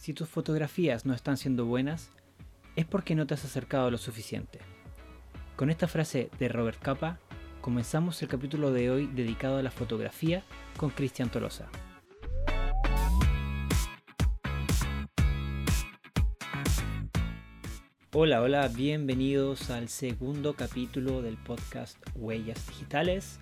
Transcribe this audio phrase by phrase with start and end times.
[0.00, 2.08] Si tus fotografías no están siendo buenas,
[2.74, 4.58] es porque no te has acercado lo suficiente.
[5.56, 7.18] Con esta frase de Robert Capa,
[7.60, 10.42] comenzamos el capítulo de hoy dedicado a la fotografía
[10.78, 11.68] con Cristian Tolosa.
[18.14, 23.38] Hola, hola, bienvenidos al segundo capítulo del podcast Huellas Digitales.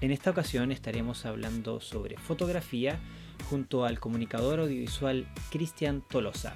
[0.00, 2.98] En esta ocasión estaremos hablando sobre fotografía
[3.42, 6.54] junto al comunicador audiovisual Cristian Tolosa.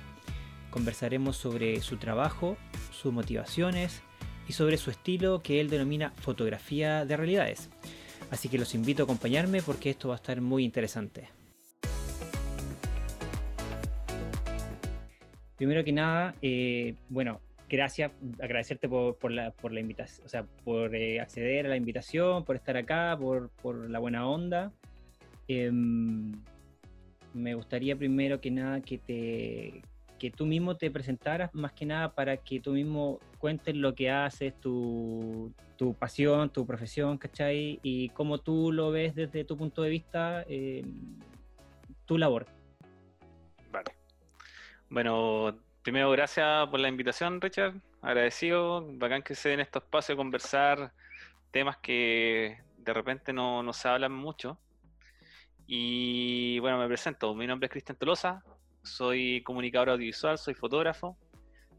[0.70, 2.56] Conversaremos sobre su trabajo,
[2.92, 4.02] sus motivaciones
[4.48, 7.70] y sobre su estilo que él denomina fotografía de realidades.
[8.30, 11.28] Así que los invito a acompañarme porque esto va a estar muy interesante.
[15.56, 21.66] Primero que nada, eh, bueno, gracias, agradecerte por, la, invitación, o sea, por eh, acceder
[21.66, 24.72] a la invitación, por estar acá, por, por la buena onda.
[25.48, 26.32] Em,
[27.36, 29.82] me gustaría primero que nada que te
[30.18, 34.10] que tú mismo te presentaras más que nada para que tú mismo cuentes lo que
[34.10, 37.78] haces, tu, tu pasión, tu profesión, ¿cachai?
[37.82, 40.82] Y cómo tú lo ves desde tu punto de vista, eh,
[42.06, 42.46] tu labor.
[43.70, 43.92] Vale.
[44.88, 47.74] Bueno, primero gracias por la invitación, Richard.
[48.00, 50.92] Agradecido, bacán que se den estos espacios a conversar
[51.50, 54.58] temas que de repente no, no se hablan mucho.
[55.66, 57.34] Y bueno, me presento.
[57.34, 58.42] Mi nombre es Cristian Tolosa,
[58.84, 61.16] soy comunicador audiovisual, soy fotógrafo.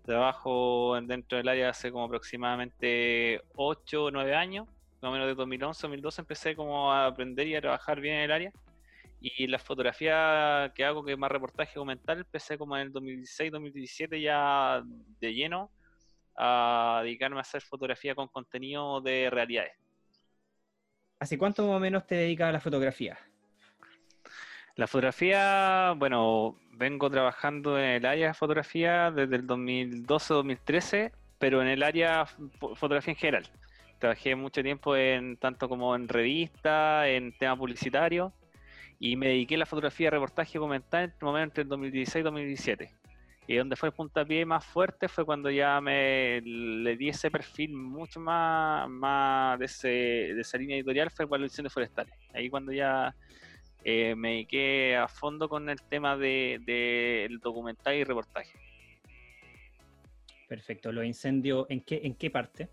[0.05, 4.67] Trabajo dentro del área hace como aproximadamente 8 o 9 años.
[5.01, 8.21] Más o menos de 2011 2012 empecé como a aprender y a trabajar bien en
[8.23, 8.51] el área.
[9.21, 14.21] Y la fotografía que hago, que es más reportaje documental, empecé como en el 2016-2017
[14.21, 14.83] ya
[15.19, 15.71] de lleno
[16.37, 19.73] a dedicarme a hacer fotografía con contenido de realidades.
[21.19, 23.17] ¿Hace cuánto más o menos te dedicas a la fotografía?
[24.77, 31.67] La fotografía, bueno, vengo trabajando en el área de fotografía desde el 2012-2013, pero en
[31.67, 32.27] el área
[32.75, 33.49] fotografía en general.
[33.97, 38.31] Trabajé mucho tiempo en tanto como en revista, en tema publicitario,
[38.99, 42.91] y me dediqué a la fotografía, reportaje documental entre el 2016 y 2017.
[43.47, 47.73] Y donde fue el puntapié más fuerte fue cuando ya me le di ese perfil
[47.73, 52.13] mucho más, más de, ese, de esa línea editorial, fue para de forestales.
[52.31, 53.15] Ahí cuando ya
[53.89, 58.51] eh, me dediqué a fondo con el tema del de, documental y reportaje.
[60.49, 60.91] Perfecto.
[60.91, 62.67] ¿Los incendios en qué, en qué parte?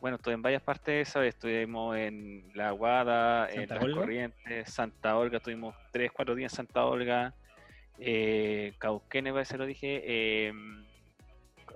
[0.00, 1.36] Bueno, estuve en varias partes, ¿sabes?
[1.36, 6.84] Estuvimos en La Aguada, en Las Corrientes, Santa Olga, estuvimos tres, cuatro días en Santa
[6.84, 7.32] Olga,
[8.00, 10.52] eh, Cauquene, parece lo dije, eh,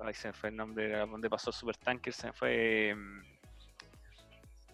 [0.02, 2.88] ahí se me fue el nombre, donde pasó Supertanker, se me fue...
[2.88, 3.22] Em,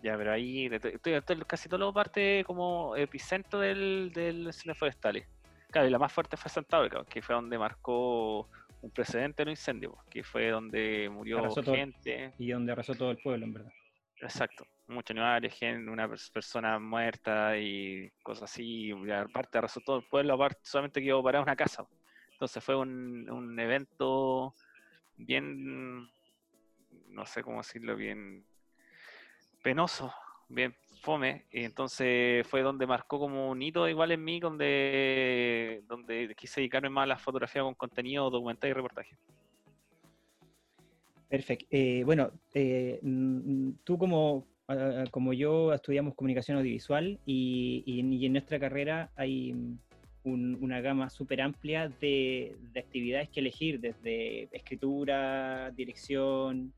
[0.03, 5.25] ya, pero ahí estoy, casi todo parte como epicentro del, del cine forestal.
[5.71, 8.49] Claro, y la más fuerte fue Santa Olga, que fue donde marcó
[8.83, 12.35] un precedente en un incendio, que fue donde murió gente.
[12.37, 13.73] y donde arrasó todo el pueblo, en verdad.
[14.21, 18.89] Exacto, muchos animales, gente, una persona muerta y cosas así.
[18.91, 21.87] Y aparte arrasó todo el pueblo, aparte solamente quedó parada una casa.
[22.33, 24.53] Entonces fue un, un evento
[25.17, 26.09] bien,
[27.09, 28.45] no sé cómo decirlo, bien
[29.63, 30.13] penoso,
[30.49, 36.35] bien fome, y entonces fue donde marcó como un hito igual en mí, donde, donde
[36.37, 39.17] quise dedicarme más a la fotografía con contenido documental y reportaje.
[41.29, 41.67] Perfecto.
[41.71, 43.01] Eh, bueno, eh,
[43.83, 44.47] tú como,
[45.11, 49.55] como yo estudiamos comunicación audiovisual y, en nuestra carrera hay
[50.25, 56.73] una gama súper amplia de, de, actividades que elegir, desde escritura, dirección,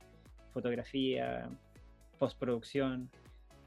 [0.54, 1.50] fotografía,
[2.18, 3.10] postproducción,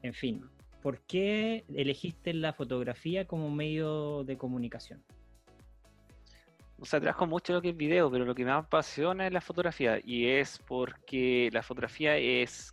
[0.02, 0.44] en fin.
[0.82, 5.02] ¿Por qué elegiste la fotografía como medio de comunicación?
[6.80, 9.40] O sea, trabajo mucho lo que es video, pero lo que me apasiona es la
[9.40, 9.98] fotografía.
[10.04, 12.72] Y es porque la fotografía es,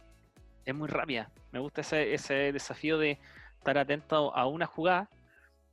[0.63, 1.31] es muy rápida.
[1.51, 3.17] Me gusta ese, ese desafío de
[3.57, 5.09] estar atento a una jugada,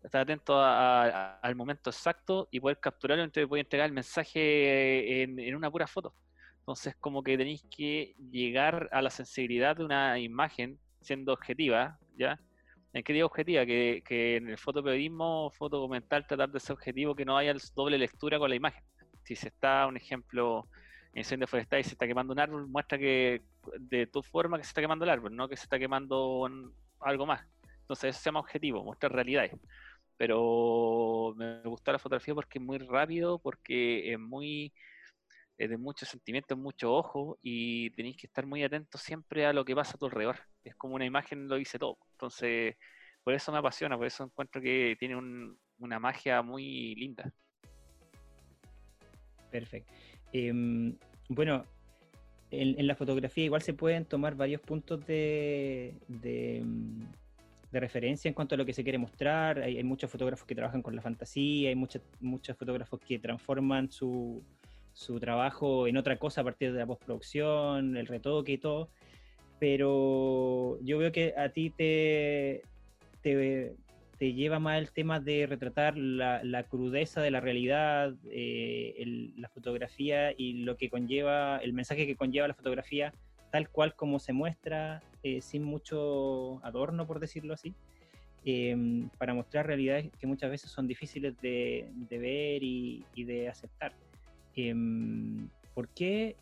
[0.02, 5.54] estar atento al momento exacto y poder capturarlo, entonces poder entregar el mensaje en, en
[5.54, 6.14] una pura foto.
[6.62, 12.38] Entonces, como que tenéis que llegar a la sensibilidad de una imagen siendo objetiva, ¿ya?
[12.92, 13.66] ¿En qué digo objetiva?
[13.66, 18.38] Que, que en el fotoperiodismo, fotodocumental, tratar de ser objetivo, que no haya doble lectura
[18.38, 18.84] con la imagen.
[19.24, 20.68] Si se está, un ejemplo,
[21.14, 23.42] incendio forestal y se está quemando un árbol, muestra que
[23.80, 26.48] de tu forma que se está quemando el árbol, no que se está quemando
[27.00, 27.44] algo más.
[27.80, 29.52] Entonces, eso se llama objetivo, mostrar realidades.
[30.16, 34.72] Pero me gusta la fotografía porque es muy rápido, porque es muy
[35.62, 39.64] es de mucho sentimiento, mucho ojo y tenéis que estar muy atentos siempre a lo
[39.64, 40.36] que pasa a tu alrededor.
[40.64, 41.98] Es como una imagen lo dice todo.
[42.12, 42.76] Entonces,
[43.22, 45.16] por eso me apasiona, por eso encuentro que tiene
[45.78, 47.32] una magia muy linda.
[49.52, 49.92] Perfecto.
[50.32, 50.96] Em,
[51.28, 51.64] bueno,
[52.50, 56.64] en, la fotografía igual se pueden tomar varios puntos de, de,
[57.70, 59.60] referencia en cuanto a lo que se quiere mostrar.
[59.60, 64.42] Hay, muchos fotógrafos que trabajan con la fantasía, hay muchos, muchos fotógrafos que transforman su,
[64.92, 68.90] su trabajo en otra cosa a partir de la postproducción, el retoque y todo.
[69.58, 72.62] Pero yo veo que a ti te,
[73.22, 73.76] te,
[74.22, 80.32] te lleva más el tema de retratar la, crudeza de la realidad, eh, la fotografía
[80.36, 83.12] y lo que conlleva, el mensaje que conlleva la fotografía,
[83.50, 87.74] tal cual como se muestra, eh, sin mucho adorno, por decirlo así,
[88.44, 93.92] em, para mostrar realidades que muchas veces son difíciles de, ver y, de aceptar.
[94.54, 96.36] Em, ¿Por qué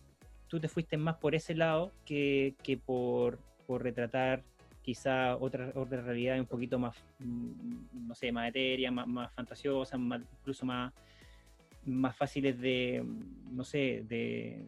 [0.49, 2.55] tú te fuiste más por ese lado que,
[2.85, 4.43] por, por retratar
[4.83, 9.97] quizá otra, otra realidad un poquito más, mm, no sé, más etérea, más, más fantasiosa,
[9.97, 10.93] incluso más,
[11.85, 13.05] más fáciles de,
[13.51, 14.67] no sé, de,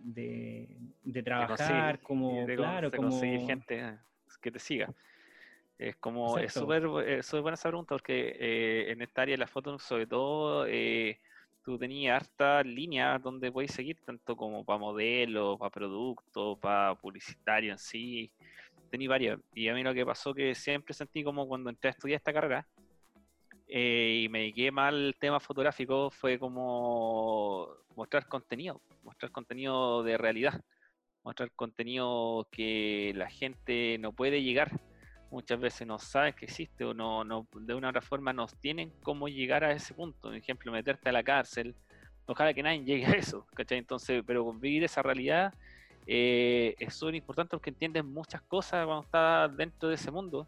[1.02, 3.10] de, trabajar, como, claro, como...
[3.10, 3.98] conseguir gente eh,
[4.40, 4.92] que te siga.
[5.78, 9.78] Es como, es súper buena esa pregunta porque eh, en esta área de la foto,
[9.78, 11.18] sobre todo, eh,
[11.64, 17.72] tú tenías hartas líneas donde puedes seguir, tanto como para modelo, para producto, para publicitario
[17.72, 18.30] en sí
[18.92, 19.40] tenía varias.
[19.54, 22.32] Y a mí lo que pasó que siempre sentí como cuando entré a estudiar esta
[22.32, 22.66] carrera
[23.66, 30.18] eh, y me dediqué mal el tema fotográfico fue como mostrar contenido, mostrar contenido de
[30.18, 30.60] realidad,
[31.24, 34.78] mostrar contenido que la gente no puede llegar.
[35.32, 38.54] Muchas veces no sabe que existe o no, no de una u otra forma nos
[38.54, 40.18] tienen cómo llegar a ese punto.
[40.20, 41.74] Por ejemplo, meterte a la cárcel.
[42.26, 43.78] Ojalá que nadie llegue a eso, ¿cachai?
[43.78, 45.54] Entonces, pero vivir esa realidad
[46.06, 50.46] eh, es súper importante porque entiendes muchas cosas cuando estás dentro de ese mundo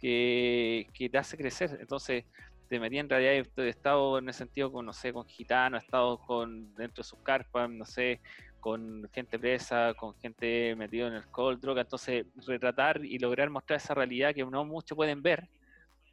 [0.00, 1.78] que, te hace crecer.
[1.80, 2.24] Entonces,
[2.68, 5.84] te metí en realidad, he estado en ese sentido con, no sé, con gitanos, he
[5.84, 8.20] estado con, dentro de sus carpas, no sé,
[8.68, 11.82] con gente presa, con gente metida en alcohol, droga.
[11.82, 15.48] Entonces, retratar y lograr mostrar esa realidad que no muchos pueden ver,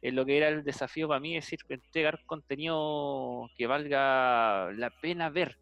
[0.00, 4.90] es lo que era el desafío para mí, es decir, entregar contenido que valga la
[5.00, 5.58] pena ver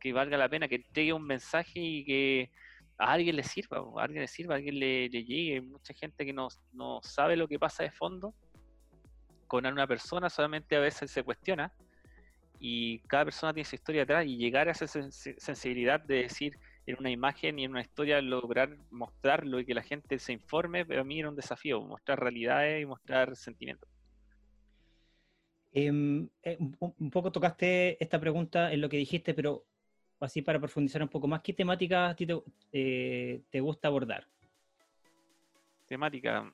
[0.00, 2.50] que valga la pena, que entregue un mensaje y que
[2.98, 5.60] a alguien le sirva, a alguien le sirva, a alguien le, llegue.
[5.60, 8.34] Mucha gente que no, no, sabe lo que pasa de fondo
[9.46, 11.72] con una persona, solamente a veces se cuestiona
[12.66, 16.96] y cada persona tiene su historia atrás y llegar a esa sensibilidad de decir en
[16.98, 21.02] una imagen y en una historia lograr mostrarlo y que la gente se informe, pero
[21.02, 23.86] a mí era un desafío, mostrar realidades y mostrar sentimientos.
[25.72, 29.66] Em, eh, un poco tocaste esta pregunta en lo que dijiste, pero
[30.20, 34.26] así para profundizar un poco más, ¿qué temática a ti te, eh, gusta abordar?
[35.86, 36.50] Temática,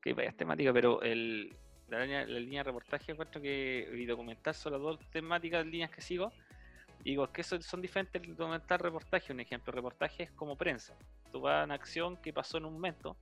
[0.00, 1.52] que vaya temática, pero el,
[1.90, 6.32] la, línea, de reportaje encuentro que y documental son las dos temáticas, líneas que sigo.
[7.02, 9.32] Y digo, que son, son diferentes el documental reportaje.
[9.32, 10.94] Un ejemplo, reportaje es como prensa.
[11.32, 13.16] Tú vas a una acción que pasó en un momento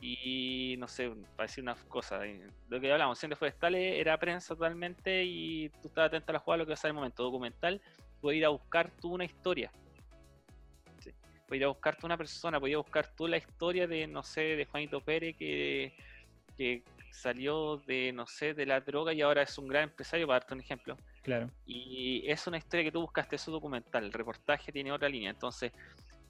[0.00, 2.22] y no sé, para decir unas cosas.
[2.68, 6.58] Lo que hablamos, de forestales era prensa totalmente y tú estabas atento a la jugada,
[6.58, 7.22] lo que pasa en el momento.
[7.22, 7.80] Documental
[8.20, 9.70] puedes ir a buscar tú una historia.
[11.46, 14.40] Puedes ir a buscar tú una persona, puedes buscar tú la historia de, no sé,
[14.56, 15.94] de Juanito Pérez que
[17.18, 20.54] salió de, no sé, de la droga y ahora es un gran empresario, para darte
[20.54, 20.96] un ejemplo.
[21.22, 21.50] Claro.
[21.66, 24.04] Y es una historia que tú buscaste, es documental.
[24.04, 25.30] El reportaje tiene otra línea.
[25.30, 25.72] Entonces,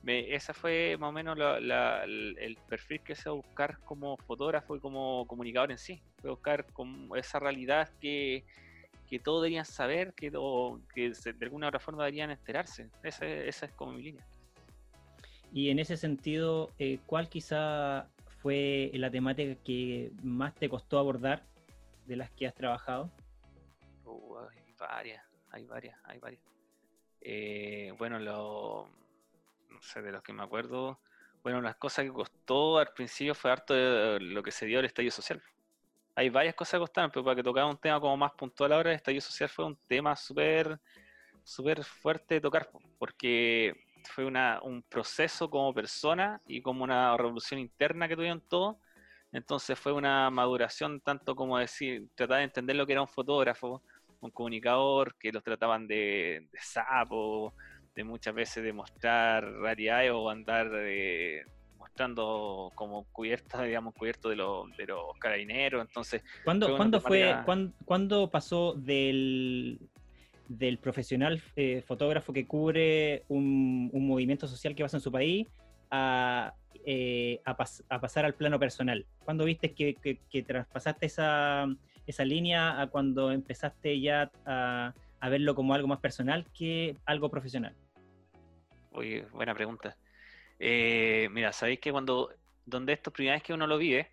[0.03, 4.77] me, esa fue más o menos el perfil que se va a buscar como fotógrafo
[4.77, 6.01] y como comunicador en sí.
[6.21, 8.45] Fue buscar como esa realidad que,
[9.09, 10.31] que todos deberían saber, que,
[10.95, 12.89] que de alguna otra forma deberían enterarse.
[13.03, 14.27] Esa, esa, es como mi línea.
[15.53, 18.09] Y en ese sentido, eh, ¿cuál quizá
[18.43, 21.45] fue la temática que más te costó abordar
[22.07, 23.11] de las que has trabajado?
[24.05, 26.43] Uh, hay varias, hay varias, hay varias.
[27.21, 28.89] Eh, bueno, lo,
[29.71, 31.01] no sé, de los que me acuerdo,
[31.43, 34.87] bueno, las cosas que costó al principio fue harto de lo que se dio el
[34.87, 35.43] estallido social
[36.19, 38.91] hay varias cosas que costaron, pero para que tocara un tema como más puntual ahora,
[38.91, 40.81] el estallido social fue un tema súper
[41.45, 42.69] súper fuerte de tocar,
[42.99, 43.73] porque
[44.05, 48.77] fue una, un proceso como persona y como una revolución interna que tuvieron todos.
[49.33, 53.83] Entonces fue una maduración tanto como decir, tratar de entender lo que era un fotógrafo,
[54.21, 57.55] un comunicador, que los trataban de, de sapo,
[57.95, 61.45] de muchas veces de mostrar raridades o andar de,
[61.79, 65.87] mostrando como cubierta, digamos, cubierto de, de los carabineros.
[65.87, 67.37] Entonces, ¿cuándo, ¿cuándo fue,
[67.85, 69.81] ¿cuándo, pasó del,
[70.49, 75.47] del profesional eh, fotógrafo que cubre un, movimiento social que pasa en su país
[75.91, 77.57] a, eh, a,
[78.01, 79.07] pasar al plano personal?
[79.25, 81.67] ¿Cuándo viste que, que, traspasaste esa,
[82.07, 87.31] esa línea a cuando empezaste ya a, a verlo como algo más personal que algo
[87.31, 87.75] profesional?
[88.93, 89.97] Oye, buena pregunta.
[90.59, 92.31] Eh, mira, sabéis que cuando,
[92.67, 94.11] donde esto primera vez que uno lo vive,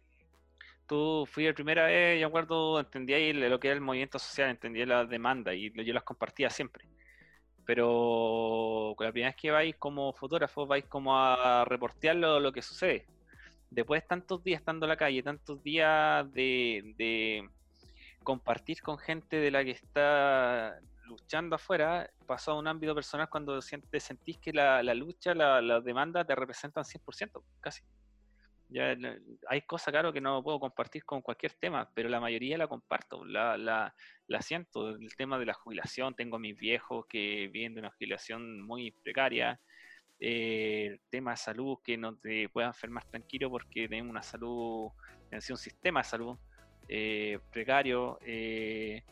[0.87, 4.85] tú fui la primera vez, yo acuerdo, entendía lo que era el movimiento social, entendía
[4.85, 6.87] la demanda y yo las compartía siempre.
[7.65, 13.07] Pero la primera vez que vais como fotógrafo, vais como a reportear lo, que sucede.
[13.69, 17.49] Después de tantos días estando en la calle, tantos días de,
[18.23, 23.59] compartir con gente de la que está luchando afuera, pasó a un ámbito personal cuando
[23.59, 27.83] te sentís que la, lucha, la, la demanda te representan 100%, casi.
[29.47, 33.23] Hay cosas, claro, que no puedo compartir con cualquier tema, pero la mayoría la comparto,
[33.23, 33.93] la,
[34.41, 34.89] siento.
[34.89, 38.91] El tema de la jubilación, tengo a mis viejos que viven de una jubilación muy
[38.91, 39.59] precaria.
[40.19, 44.89] Eh, el tema de salud, que no te puedan enfermar tranquilo porque tienen una salud,
[45.31, 46.37] un sistema de salud
[46.87, 48.17] eh, precario.
[48.21, 49.03] Eh,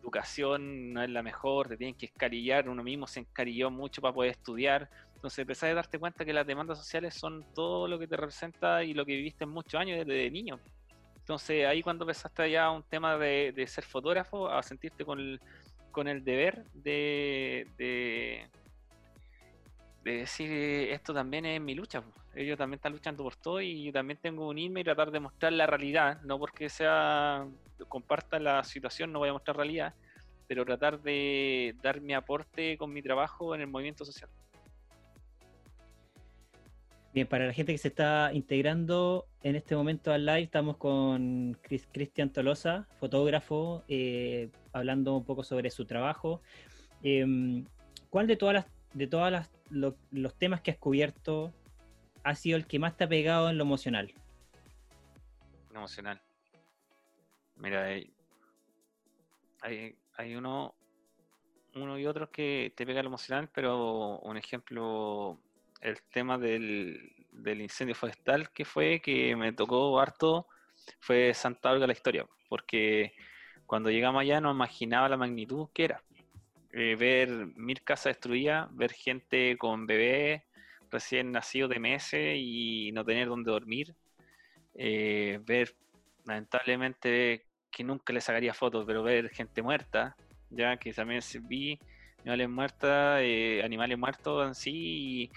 [0.00, 4.14] educación no es la mejor, te tienen que escarillar, uno mismo se encarilló mucho para
[4.14, 4.88] poder estudiar
[5.18, 8.84] entonces empezás a darte cuenta que las demandas sociales son todo lo que te representa
[8.84, 10.60] y lo que viviste en muchos años desde niño.
[11.18, 15.40] Entonces ahí cuando empezaste ya un tema de, ser fotógrafo, a sentirte con el,
[15.90, 18.46] con el deber de, de,
[20.04, 20.52] decir
[20.92, 22.04] esto también es mi lucha.
[22.36, 25.18] Ellos también están luchando por todo y yo también tengo que unirme y tratar de
[25.18, 27.44] mostrar la realidad, no porque sea
[27.88, 29.94] comparta la situación, no voy a mostrar realidad,
[30.46, 34.30] pero tratar de dar mi aporte con mi trabajo en el movimiento social.
[37.14, 41.56] Bien, para la gente que se está integrando en este momento al live, estamos con
[41.62, 46.42] Cristian Tolosa, fotógrafo, eh, hablando un poco sobre su trabajo.
[47.02, 47.64] Em,
[48.10, 51.52] ¿Cuál de todas las, de todas los temas que has cubierto
[52.24, 54.12] ha sido el que más te ha pegado en lo emocional?
[55.70, 56.20] Lo emocional.
[57.56, 58.12] Mira, hay,
[60.16, 60.74] hay, uno,
[61.74, 65.40] uno y otro que te pega lo emocional, pero un ejemplo
[65.80, 70.46] el tema del, incendio forestal que fue, que me tocó harto,
[71.00, 73.12] fue Santa Olga la historia, porque
[73.66, 76.02] cuando llegamos allá no imaginaba la magnitud que era.
[76.72, 80.42] Eh, ver mil casas destruidas, ver gente con bebés
[80.90, 83.94] recién nacidos de meses y no tener dónde dormir,
[84.74, 85.74] eh, ver
[86.24, 90.16] lamentablemente que nunca le sacaría fotos, pero ver gente muerta,
[90.50, 91.78] ya que también vi
[92.20, 95.30] animales muertos, eh, animales muertos en sí, y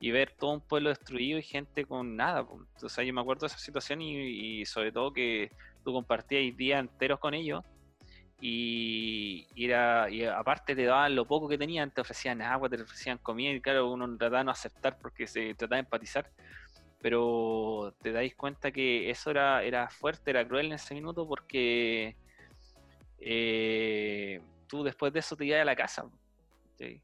[0.00, 2.46] ver todo un pueblo destruido y gente con nada.
[2.74, 5.50] Entonces yo me acuerdo de esa situación y, sobre todo que
[5.84, 7.64] tú compartías días enteros con ellos
[8.40, 13.18] y, era, y aparte te daban lo poco que tenían, te ofrecían agua, te ofrecían
[13.18, 16.30] comida y claro, uno trataba de no aceptar porque se trataba de empatizar.
[17.00, 22.16] Pero te dais cuenta que eso era, era fuerte, era cruel en ese minuto porque
[23.20, 26.08] eh, tú después de eso te ibas a la casa.
[26.76, 27.00] ¿sí?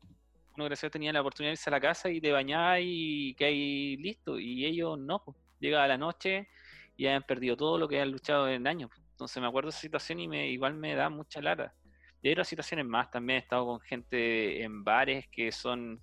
[0.56, 3.44] Uno gracias tenía la oportunidad de irse a la casa y te bañar y que
[3.46, 4.38] hay listo.
[4.38, 5.36] Y ellos no, pues.
[5.60, 6.48] llega a la noche
[6.96, 8.90] y han perdido todo lo que han luchado en años.
[9.10, 11.74] Entonces me acuerdo de esa situación y me, igual me da mucha lata.
[12.22, 16.00] Y hay otras situaciones más, también he estado con gente en bares que son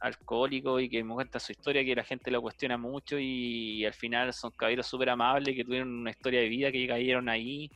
[0.00, 3.94] alcohólicos y que me cuenta su historia, que la gente lo cuestiona mucho y, al
[3.94, 7.70] final son caballeros súper amables que tuvieron una historia de vida que cayeron ahí.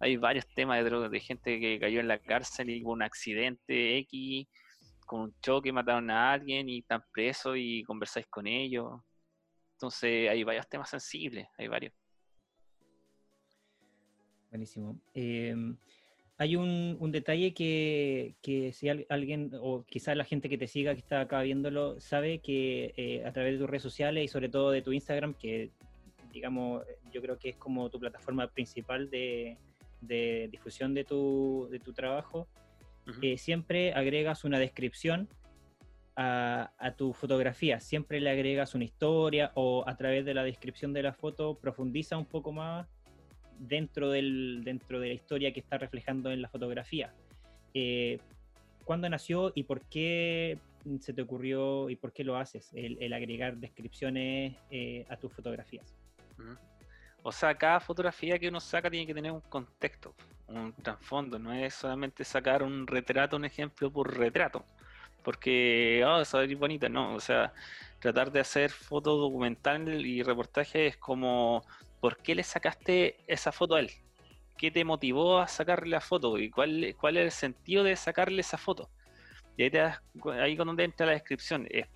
[0.00, 3.98] Hay varios temas de, de gente que cayó en la cárcel y hubo un accidente
[3.98, 4.46] X
[5.08, 9.00] con un choque mataron a alguien y están presos y conversáis con ellos.
[9.72, 11.94] Entonces hay varios temas sensibles, hay varios.
[14.50, 15.00] Buenísimo.
[15.14, 15.76] Em,
[16.36, 18.36] hay un, detalle que,
[18.72, 22.92] si alguien, o quizás la gente que te siga, que está acá viéndolo, sabe que
[22.96, 25.70] eh, a través de tus redes sociales y sobre todo de tu Instagram, que
[26.32, 29.56] digamos, yo creo que es como tu plataforma principal de,
[30.50, 32.46] difusión de tu, de tu trabajo,
[33.36, 35.28] siempre agregas una descripción
[36.20, 41.02] a, tu fotografía, siempre le agregas una historia o a través de la descripción de
[41.02, 42.88] la foto profundiza un poco más
[43.58, 47.12] dentro, del, dentro de la historia que está reflejando en la fotografía.
[47.72, 48.18] Eh,
[48.84, 50.58] ¿Cuándo nació y por qué
[51.00, 55.94] se te ocurrió y por qué lo haces, el, agregar descripciones eh, a tus fotografías?
[57.22, 60.14] O sea, cada fotografía que uno saca tiene que tener un contexto
[60.48, 64.64] un trasfondo, no es solamente sacar un retrato, un ejemplo por retrato,
[65.22, 67.52] porque, oh, eso es bonita, no, o sea,
[67.98, 71.62] tratar de hacer foto documental y reportaje es como,
[72.00, 73.90] ¿por qué le sacaste esa foto a él?
[74.56, 76.38] ¿Qué te motivó a sacarle la foto?
[76.38, 78.90] ¿Y cuál, cuál es el sentido de sacarle esa foto?
[79.56, 80.00] Y ahí, te das,
[80.40, 81.66] ahí con donde entra la descripción.
[81.70, 81.86] Es,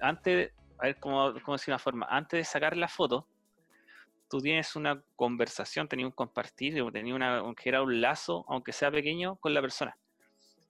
[0.00, 3.26] antes, a ver cómo, cómo decir una forma, antes de sacar la foto,
[4.30, 9.36] tú tienes una conversación, tenías un compartir, tenías una, un, un lazo, aunque sea pequeño,
[9.36, 9.96] con la persona.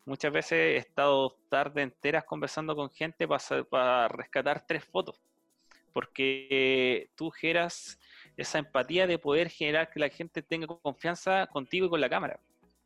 [0.06, 5.20] muchas veces he estado tarde enteras conversando con gente para, rescatar tres fotos,
[5.92, 7.98] porque tú generas
[8.36, 12.40] esa empatía de poder generar que la gente tenga confianza contigo y con la cámara.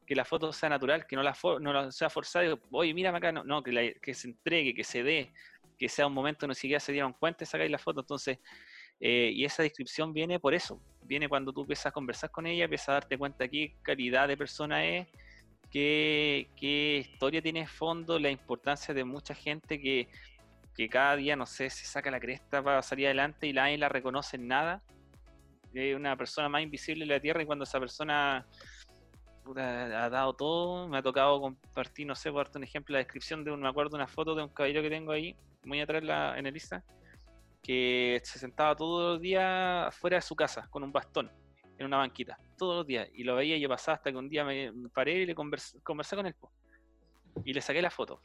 [0.07, 2.59] Que la foto sea natural, que no la, no sea forzada.
[2.73, 5.33] Oye, mírame acá, no, que, que, se entregue, que se dé,
[5.79, 8.01] que sea un momento, no siquiera se dieron cuenta y sacáis la foto.
[8.01, 8.39] Entonces,
[9.07, 10.81] eh, y esa descripción viene por eso.
[11.03, 14.37] Viene cuando tú empiezas a conversar con ella, empiezas a darte cuenta qué calidad de
[14.39, 15.07] persona es,
[15.71, 16.49] qué,
[17.07, 20.09] historia tiene fondo, la importancia de mucha gente que,
[20.75, 23.91] que cada día, no sé, se saca la cresta para salir adelante y nadie la
[23.91, 24.83] reconoce en nada
[25.75, 28.47] es una persona más invisible en la Tierra y cuando esa persona
[29.57, 33.45] ha dado todo, me ha tocado compartir, no sé, por darte un ejemplo, la descripción
[33.45, 36.39] de un, me acuerdo una foto de un caballero que tengo ahí, muy atrás la,
[36.39, 36.83] en el Insta,
[37.65, 41.31] que se sentaba todos los días fuera de su casa con un bastón
[41.79, 44.29] en una banquita, todos los días, y lo veía y yo pasaba hasta que un
[44.29, 46.35] día me paré y le conversé, con él,
[47.45, 48.23] y le saqué la foto.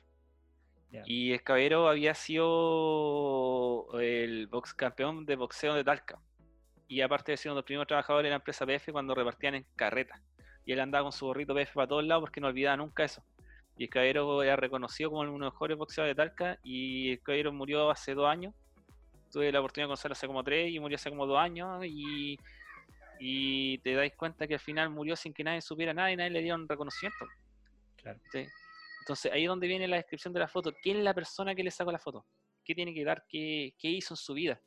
[1.05, 6.19] Y el caballero había sido el box campeón de boxeo de Talca
[6.87, 9.55] y aparte de ser uno de los primeros trabajadores de la empresa PF cuando repartían
[9.55, 10.19] en carreta.
[10.65, 13.23] Y él andaba con su gorrito PF para todos lados porque no olvidaba nunca eso.
[13.77, 17.21] Y el caballero era reconocido como uno de los mejores boxeadores de Talca y el
[17.21, 18.55] caballero murió hace dos años.
[19.31, 22.37] Tuve la oportunidad de conocerlo hace como tres y murió hace como dos años y,
[23.19, 26.31] y te dais cuenta que al final murió sin que nadie supiera nada y nadie
[26.31, 27.25] le dieron reconocimiento.
[27.97, 28.19] Claro.
[29.01, 30.73] Entonces ahí es donde viene la descripción de la foto.
[30.81, 32.25] ¿Quién es la persona que le sacó la foto?
[32.63, 33.25] ¿Qué tiene que dar?
[33.27, 34.61] ¿Qué, qué hizo en su vida?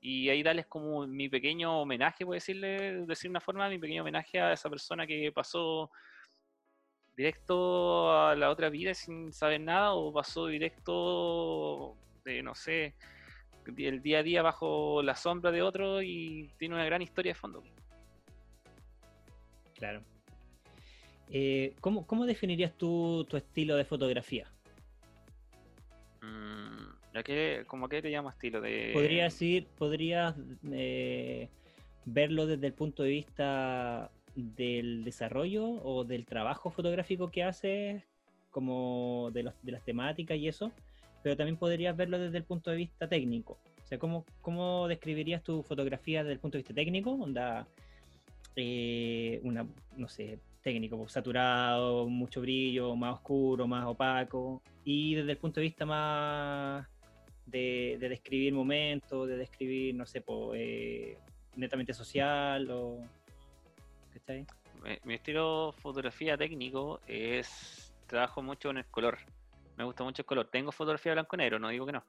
[0.00, 4.40] y ahí darles como mi pequeño homenaje, puedo decirle, decir una forma, mi pequeño homenaje
[4.40, 5.90] a esa persona que pasó
[7.16, 12.94] directo a la otra vida sin saber nada o pasó directo de, no sé,
[13.76, 17.38] el día a día bajo la sombra de otro y tiene una gran historia de
[17.38, 17.62] fondo.
[19.74, 20.02] Claro.
[21.30, 24.50] Eh, ¿cómo, ¿cómo, definirías tú tu estilo de fotografía?
[27.22, 28.60] qué, ¿Cómo que te llama estilo?
[28.60, 28.90] De...
[28.92, 30.34] Podría decir, podrías
[30.70, 31.48] eh,
[32.04, 38.02] verlo desde el punto de vista del desarrollo o del trabajo fotográfico que haces,
[38.50, 40.72] como de, de las temáticas y eso,
[41.22, 43.58] pero también podrías verlo desde el punto de vista técnico.
[43.88, 47.12] Sea, ¿cómo, describirías tu fotografía desde el punto de vista técnico?
[47.12, 47.66] Onda,
[48.54, 55.38] eh, una, no sé, técnico, saturado, mucho brillo, más oscuro, más opaco, y desde el
[55.38, 56.86] punto de vista más
[57.46, 60.22] de, describir momentos, de describir, no sé,
[60.54, 61.16] eh,
[61.56, 62.98] netamente social o...
[64.12, 64.46] ¿Cachai?
[64.84, 69.16] Mi, mi estilo fotografía técnico es, trabajo mucho en el color,
[69.78, 70.48] me gusta mucho el color.
[70.48, 72.04] Tengo fotografía blanco-negro, no digo que no.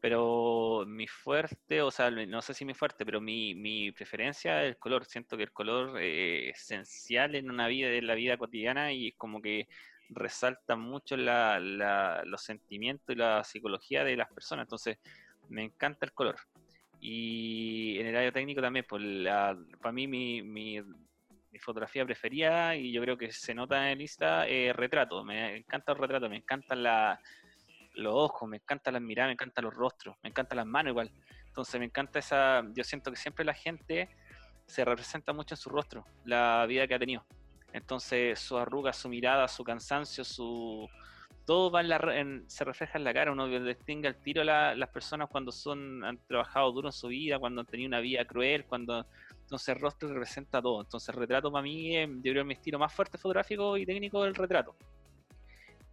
[0.00, 4.68] Pero mi fuerte, o sea, no sé si mi fuerte, pero mi, mi preferencia es
[4.68, 5.04] el color.
[5.04, 9.14] Siento que el color es esencial en una vida, en la vida cotidiana y es
[9.16, 9.66] como que
[10.10, 14.64] resalta mucho los sentimientos y la psicología de las personas.
[14.64, 14.98] Entonces,
[15.48, 16.36] me encanta el color.
[17.00, 19.02] Y en el área técnico también, pues
[19.80, 20.82] para mí mi,
[21.60, 25.24] fotografía preferida, y yo creo que se nota en el lista, es retrato.
[25.24, 26.82] Me encanta el retrato, me encantan
[27.98, 31.10] los ojos, me encantan las miradas, me encantan los rostros, me encantan las manos igual.
[31.46, 34.08] Entonces me encanta esa, yo siento que siempre la gente
[34.66, 37.24] se representa mucho en su rostro, la vida que ha tenido.
[37.72, 40.88] Entonces su arruga, su mirada, su cansancio, su
[41.48, 41.82] todo va
[42.46, 43.32] se refleja en la cara.
[43.32, 47.62] Uno distingue al tiro las personas cuando son han trabajado duro en su vida, cuando
[47.62, 49.06] han tenido una vida cruel, cuando
[49.40, 50.82] entonces el rostro representa todo.
[50.82, 54.34] Entonces el retrato para mí yo creo, mi estilo más fuerte fotográfico y técnico del
[54.34, 54.76] retrato.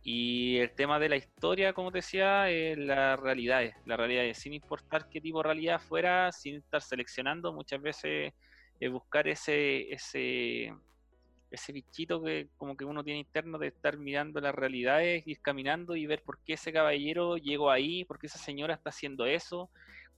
[0.07, 4.53] Y el tema de la historia, como te decía, es la realidad, la realidad sin
[4.53, 8.31] importar qué tipo de realidad fuera, sin estar seleccionando, muchas veces
[8.79, 10.71] es buscar ese, ese
[11.49, 15.95] ese bichito que como que uno tiene interno de estar mirando las realidades, ir caminando
[15.95, 19.69] y ver por qué ese caballero llegó ahí, por qué esa señora está haciendo eso,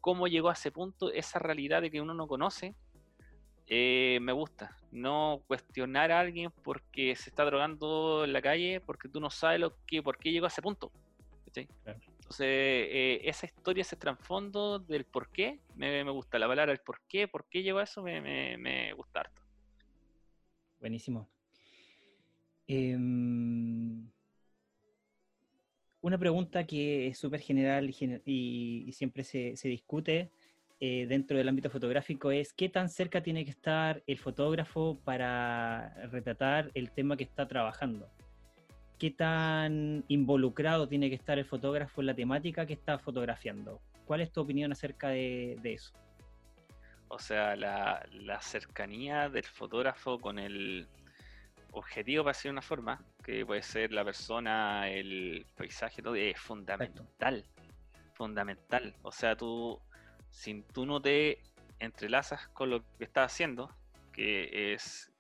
[0.01, 2.75] cómo llegó a ese punto, esa realidad de que uno no conoce,
[3.67, 4.77] eh, me gusta.
[4.91, 9.59] No cuestionar a alguien porque se está drogando en la calle, porque tú no sabes
[9.59, 10.91] lo que, por qué llegó a ese punto.
[11.55, 16.37] Entonces, eh, esa historia, ese trasfondo del por qué, me, gusta.
[16.37, 19.41] La palabra el por qué, por qué llegó a eso, me, me, me gusta harto.
[20.79, 21.29] Buenísimo.
[22.67, 24.09] Em,
[26.01, 27.89] una pregunta que es súper general
[28.25, 30.31] y, siempre se, discute
[30.79, 35.93] eh, dentro del ámbito fotográfico es qué tan cerca tiene que estar el fotógrafo para
[36.11, 38.09] retratar el tema que está trabajando.
[38.99, 43.79] ¿Qué tan involucrado tiene que estar el fotógrafo en la temática que está fotografiando?
[44.05, 45.93] ¿Cuál es tu opinión acerca de eso?
[47.09, 50.87] O sea, la, cercanía del fotógrafo con el,
[51.71, 57.45] objetivo para decir una forma, que puede ser la persona, el paisaje, todo, es fundamental.
[58.13, 58.95] Fundamental.
[59.03, 59.79] O sea, tú,
[60.31, 61.39] si tú no te
[61.79, 63.69] entrelazas con lo que estás haciendo,
[64.13, 65.11] que es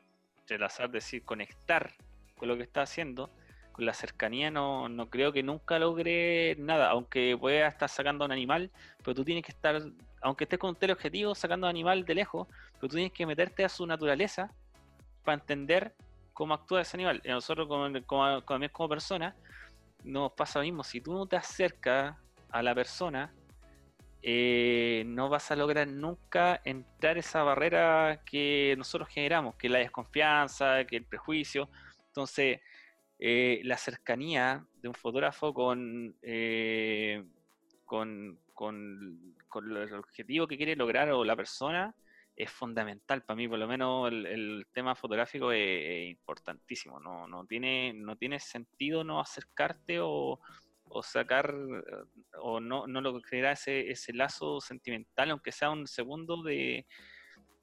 [0.41, 1.93] entrelazar, decir, conectar
[2.37, 3.29] con lo que estás haciendo,
[3.71, 8.31] con la cercanía no, no creo que nunca logre nada, aunque puedas estar sacando un
[8.31, 8.71] animal,
[9.03, 9.81] pero tú tienes que estar,
[10.21, 13.63] aunque estés con un teleobjetivo sacando un animal de lejos, pero tú tienes que meterte
[13.63, 14.51] a su naturaleza
[15.23, 15.93] para entender
[16.33, 17.21] cómo actúa ese animal.
[17.23, 19.35] Y nosotros como, como, como, como persona
[20.03, 22.15] nos pasa lo mismo, si tú no te acercas
[22.49, 23.31] a la persona,
[24.29, 30.83] eh, no vas a lograr nunca entrar esa barrera que nosotros generamos, que la desconfianza,
[30.83, 31.69] que el prejuicio.
[32.07, 32.59] Entonces,
[33.19, 37.23] eh, la cercanía de un fotógrafo con, eh,
[37.85, 41.95] con, con, el objetivo que quiere lograr o la persona
[42.35, 43.23] es fundamental.
[43.23, 46.99] Para mí, por lo menos, el, tema fotográfico es, importantísimo.
[46.99, 50.41] No, no, tiene, no tiene sentido no acercarte o,
[50.89, 51.53] o sacar
[52.41, 56.85] o no, no lograr ese, ese lazo sentimental, aunque sea un segundo de,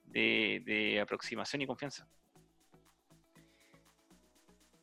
[0.04, 2.06] de, aproximación y confianza.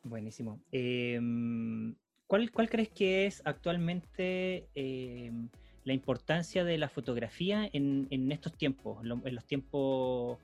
[0.04, 0.60] Buenísimo.
[0.72, 1.94] Em,
[2.26, 5.48] ¿cuál, ¿cuál, crees que es actualmente em,
[5.84, 10.38] la importancia de la fotografía en, en estos tiempos, en los tiempos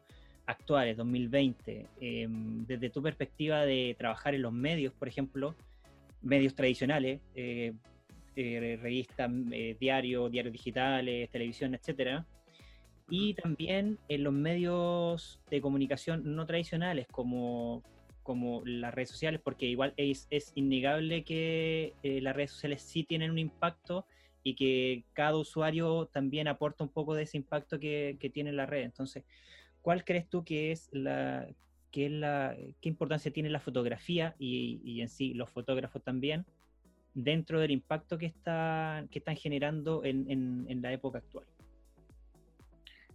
[0.46, 1.88] actuales, 2020?
[2.00, 5.56] Em, desde tu perspectiva de trabajar en los medios, por ejemplo,
[6.22, 7.72] medios tradicionales, eh,
[8.36, 12.26] eh, revistas, eh, diarios, diarios digitales, televisión, etcétera,
[13.08, 17.82] y también en los medios de comunicación no tradicionales como
[18.22, 23.30] como las redes sociales, porque igual es, es innegable que las redes sociales sí tienen
[23.30, 24.04] un impacto
[24.42, 28.66] y que cada usuario también aporta un poco de ese impacto que, que tiene la
[28.66, 28.82] red.
[28.82, 29.24] Entonces,
[29.80, 31.48] ¿cuál crees tú que es la,
[31.90, 36.44] que es la qué importancia tiene la fotografía y, y, en sí los fotógrafos también
[37.14, 41.46] dentro del impacto que, está, que están generando en, en, la época actual?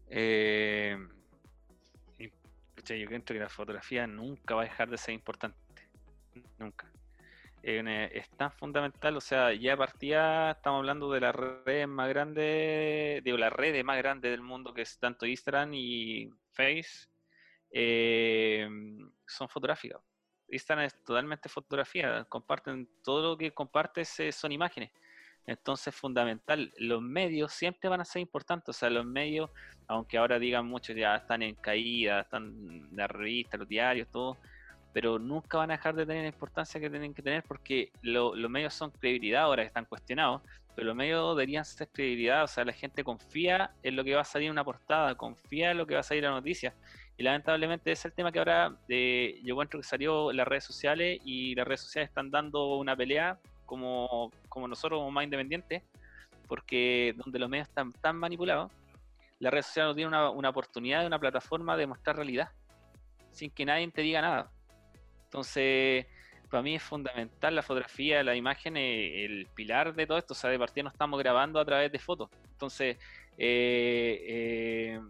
[0.10, 0.98] Eh
[2.84, 5.58] yo creo que la fotografía nunca va a dejar de ser importante.
[6.60, 6.92] Nunca.
[7.62, 13.38] es tan fundamental, o sea, ya partía, estamos hablando de las redes más grandes, digo,
[13.38, 17.08] las redes más grandes del mundo, que es tanto Instagram y Face,
[17.74, 18.70] eh,
[19.28, 20.00] son fotográficas.
[20.48, 24.92] Instagram es totalmente fotografía, comparten, todo lo que compartes son imágenes.
[25.46, 26.72] Entonces, es fundamental.
[26.78, 28.70] Los medios siempre van a ser importantes.
[28.70, 29.50] O sea, los medios,
[29.88, 34.38] aunque ahora digan muchos ya están en caída, están las revistas, los diarios, todo,
[34.94, 38.50] pero nunca van a dejar de tener la importancia que tienen que tener porque los
[38.50, 40.42] medios son credibilidad, ahora están cuestionados,
[40.76, 42.44] pero los medios deberían ser credibilidad.
[42.44, 45.72] O sea, la gente confía en lo que va a salir en una portada, confía
[45.72, 46.74] en lo que va a salir en la noticia.
[47.18, 50.48] Y lamentablemente ese es el tema que ahora eh, yo encuentro que salió en las
[50.48, 55.24] redes sociales y las redes sociales están dando una pelea como, como nosotros, como más
[55.24, 55.84] independientes,
[56.48, 58.72] porque donde los medios están tan manipulados,
[59.40, 62.50] la red social no tiene una, una oportunidad una plataforma de mostrar realidad,
[63.32, 64.52] sin que nadie te diga nada.
[65.26, 66.06] Entonces,
[66.54, 70.34] para mí es fundamental la fotografía, la imagen, el pilar de todo esto.
[70.34, 72.30] O sea, de partida no estamos grabando a través de fotos.
[72.52, 72.98] Entonces,
[73.40, 75.02] eh, eh,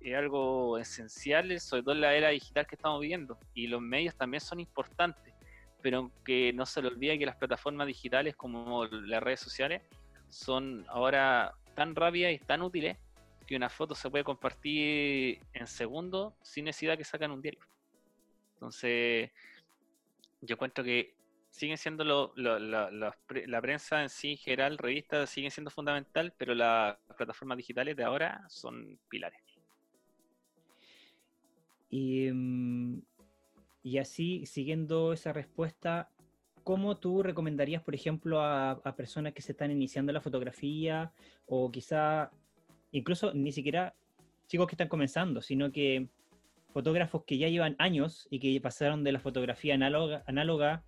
[0.00, 3.38] es algo esencial, sobre todo en la era digital que estamos viviendo.
[3.54, 5.34] Y los medios también son importantes
[5.80, 9.82] pero que no se le olvide que las plataformas digitales como las redes sociales
[10.28, 12.96] son ahora tan rápidas y tan útiles
[13.46, 17.60] que una foto se puede compartir en segundos sin necesidad que sacan un diario.
[18.54, 19.30] Entonces,
[20.40, 21.14] yo cuento que
[21.50, 27.56] siguen siendo lo, la prensa en sí, general, revistas, siguen siendo fundamental, pero las plataformas
[27.56, 29.49] digitales de ahora son pilares.
[31.90, 33.00] Y mm,
[33.82, 36.10] y así, siguiendo esa respuesta,
[36.64, 41.12] ¿cómo tú recomendarías, por ejemplo, a, personas que se están iniciando la fotografía
[41.46, 42.30] o quizá
[42.92, 43.94] incluso ni siquiera
[44.48, 46.08] chicos que están comenzando, sino que
[46.72, 50.82] fotógrafos que ya llevan años y que pasaron de la fotografía análoga, análoga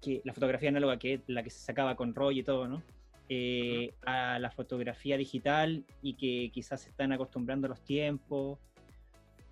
[0.00, 2.82] que la fotografía análoga que es la que se sacaba con rollo y todo, ¿no?
[3.28, 8.58] Eh, a la fotografía digital y que quizás se están acostumbrando a los tiempos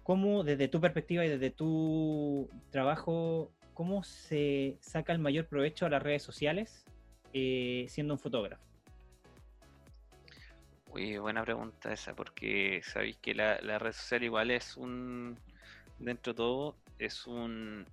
[0.09, 5.91] ¿Cómo, desde tu perspectiva y desde tu trabajo, cómo se saca el mayor provecho a
[5.91, 6.87] las redes sociales
[7.35, 8.65] eh, siendo un fotógrafo?
[10.87, 15.39] Uy, buena pregunta esa, porque sabéis que la, red social igual es un,
[15.99, 17.85] dentro de todo, es un,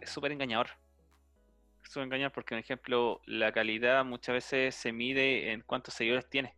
[0.00, 0.66] es súper engañador.
[1.84, 6.28] Es súper engañador porque, por ejemplo, la calidad muchas veces se mide en cuántos seguidores
[6.28, 6.54] tienes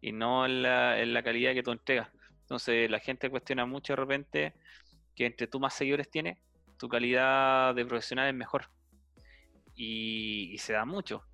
[0.00, 2.08] y no en la, en la calidad que tú entregas.
[2.48, 4.54] Entonces la gente cuestiona mucho de repente
[5.14, 6.38] que entre tú más seguidores tienes,
[6.78, 8.70] tu calidad de profesional es mejor.
[9.74, 11.24] Y, se da mucho.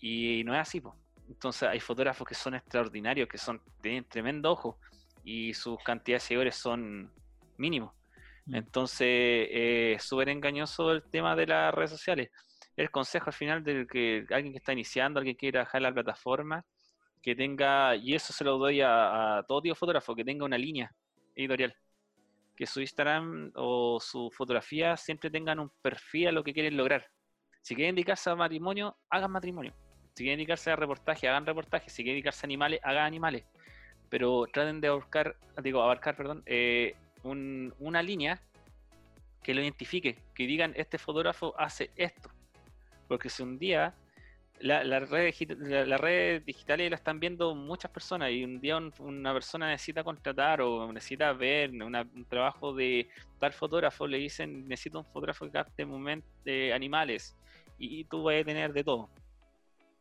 [0.00, 0.94] Y no es así, pues.
[1.28, 4.78] Entonces hay fotógrafos que son extraordinarios, que son tienen tremendo ojo
[5.22, 7.12] y sus cantidades de seguidores son
[7.58, 7.92] mínimos.
[8.46, 8.54] Mm.
[8.54, 12.30] Entonces es súper engañoso el tema de las redes sociales.
[12.74, 15.92] El consejo al final del que alguien que está iniciando, alguien que quiere trabajar la
[15.92, 16.64] plataforma,
[17.22, 20.92] que tenga, y eso se lo doy a, todo tipo fotógrafo, que tenga una línea
[21.34, 21.74] editorial
[22.58, 27.06] que su Instagram o su fotografía siempre tengan un perfil a lo que quieren lograr.
[27.62, 29.72] Si quieren dedicarse a matrimonio, hagan matrimonio.
[30.14, 31.88] Si quieren dedicarse a reportaje, hagan reportaje.
[31.88, 33.44] Si quieren dedicarse a animales, hagan animales.
[34.08, 38.42] Pero traten de abarcar, digo, abarcar, perdón, eh, una línea
[39.44, 42.28] que lo identifique, que digan, este fotógrafo hace esto.
[43.06, 43.94] Porque si un día
[44.60, 50.02] la la, red digitales la están viendo muchas personas y un día una persona necesita
[50.02, 55.52] contratar o necesita ver un trabajo de tal fotógrafo, le dicen necesito un fotógrafo que
[55.52, 55.86] capte
[56.44, 57.36] de animales
[57.78, 59.08] y, tú vas a tener de todo.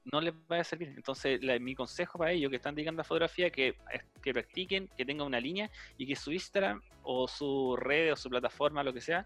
[0.06, 0.94] No les va a servir.
[0.96, 3.76] Entonces, mi consejo para ellos que están dedicando a fotografía que,
[4.24, 8.30] que practiquen, que tengan una línea y que su Instagram o su red o su
[8.30, 9.26] plataforma, lo que sea,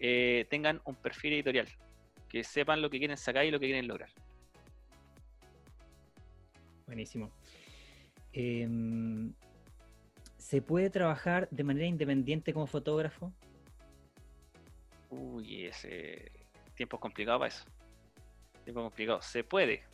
[0.00, 1.68] eh, tengan un perfil editorial.
[2.28, 4.10] Que sepan lo que quieren sacar y lo que quieren lograr.
[6.88, 7.30] Buenísimo.
[8.32, 9.34] Em,
[10.38, 13.30] ¿Se puede trabajar de manera independiente como fotógrafo?
[15.10, 16.32] Uy, ese
[16.74, 17.66] tiempo complicado para eso.
[18.64, 19.20] Tiempo complicado.
[19.20, 19.84] Se puede.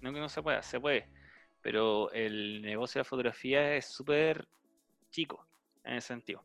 [0.00, 1.06] No que no se pueda, se puede.
[1.60, 4.48] Pero el negocio de la fotografía es súper
[5.10, 5.46] chico
[5.84, 6.42] en ese sentido.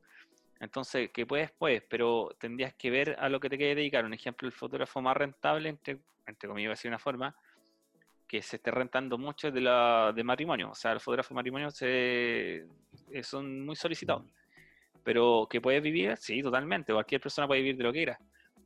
[0.59, 4.03] Entonces, que puedes, puedes, pero tendrías que ver a lo que te quieres dedicar.
[4.03, 7.33] Un ejemplo, el fotógrafo más rentable, entre, entre comillas, así una forma,
[8.33, 10.71] que se esté rentando mucho de, la, de matrimonio.
[10.71, 12.65] O sea, los fotógrafos de matrimonio se,
[13.11, 14.23] eh, son muy solicitados.
[15.03, 16.93] Pero que puedes vivir, sí, totalmente.
[16.93, 18.19] Cualquier persona puede vivir de lo que quiera.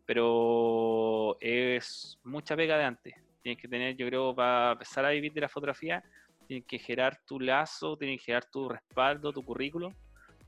[0.05, 3.13] Pero es mucha pega de antes.
[3.43, 6.01] Tienes que tener, yo creo, para empezar a vivir de la fotografía,
[6.47, 9.93] tienes que generar tu lazo, tienes que generar tu respaldo, tu currículum,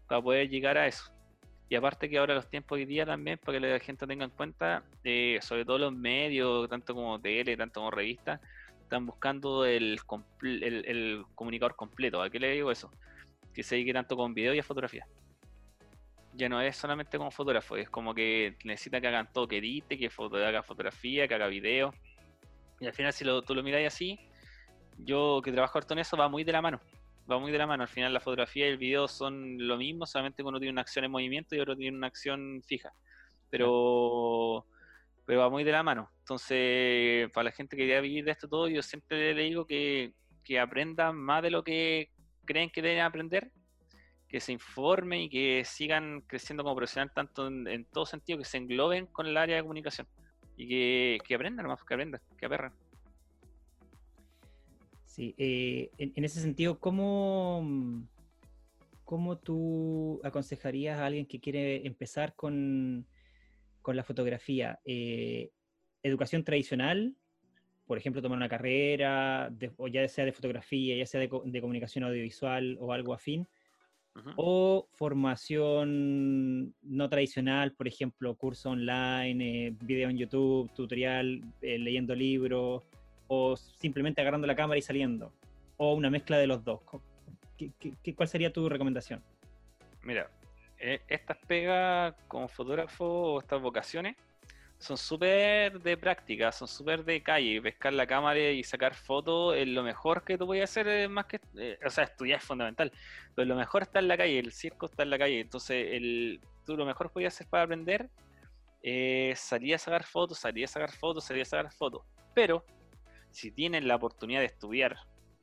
[0.08, 1.12] para poder llegar a eso.
[1.68, 4.32] Y aparte que ahora los tiempos hoy día también, para que la gente tenga en
[4.32, 8.40] cuenta, eh, sobre todo los medios, tanto como tele, tanto como revistas,
[8.90, 10.00] están buscando el,
[10.42, 12.24] el, comunicador completo.
[12.24, 12.92] ¿A qué le digo eso?
[13.54, 15.06] Que se dedique tanto con video y a fotografía.
[16.34, 19.98] Ya no es solamente como fotógrafo, es como que necesita que hagan todo, que edite,
[19.98, 20.10] que
[20.44, 21.94] haga fotografía, que haga video.
[22.80, 24.20] Y al final, si tú lo miráis así,
[24.98, 26.80] yo que trabajo harto en eso, va muy de la mano.
[27.32, 27.84] Va muy de la mano.
[27.84, 30.82] Al final, la fotografía y el video son lo mismo, solamente que uno tiene una
[30.82, 32.92] acción en movimiento y otro tiene una acción fija.
[33.52, 34.66] Pero
[35.30, 36.10] pero va muy de la mano.
[36.22, 40.16] Entonces, para la gente que quiera vivir de esto todo, yo siempre le digo que,
[40.44, 42.10] que aprendan más de lo que
[42.46, 43.52] creen que deben aprender,
[44.28, 48.58] que se informen y que sigan creciendo como profesional, tanto en, todo sentido, que se
[48.58, 50.08] engloben con el área de comunicación
[50.58, 52.74] y que, que aprendan más, que aprendan, que aperran.
[55.06, 57.64] Sí, eh, en, ese sentido, ¿cómo,
[59.06, 63.06] ¿cómo tú aconsejarías a alguien que quiere empezar con,
[63.90, 65.50] con la fotografía, eh,
[66.04, 67.16] educación tradicional,
[67.88, 72.78] por ejemplo, tomar una carrera, o ya sea de fotografía, ya sea de, comunicación audiovisual
[72.80, 73.48] o algo afín,
[74.36, 82.14] o formación no tradicional, por ejemplo, curso online, eh, video en YouTube, tutorial, eh, leyendo
[82.14, 82.84] libros,
[83.26, 85.34] o simplemente agarrando la cámara y saliendo,
[85.78, 86.82] o una mezcla de los dos.
[87.58, 89.24] qué, cuál sería tu recomendación?
[90.04, 90.30] Mira,
[90.80, 94.16] estas pegas como fotógrafo o estas vocaciones
[94.80, 97.62] son súper de práctica, son súper de calle.
[97.62, 101.26] Pescar la cámara y sacar fotos es lo mejor que tú puedes hacer, eh, más
[101.26, 101.42] que.
[101.58, 102.92] Eh, o sea, estudiar es fundamental,
[103.36, 105.42] pero lo mejor está en la calle, el circo está en la calle.
[105.42, 108.10] Entonces, tú lo mejor que podías hacer para aprender
[108.82, 112.04] es salir a sacar fotos, salir a sacar fotos, salir a sacar fotos.
[112.34, 112.64] Pero,
[113.32, 114.98] si tienes la oportunidad de estudiar,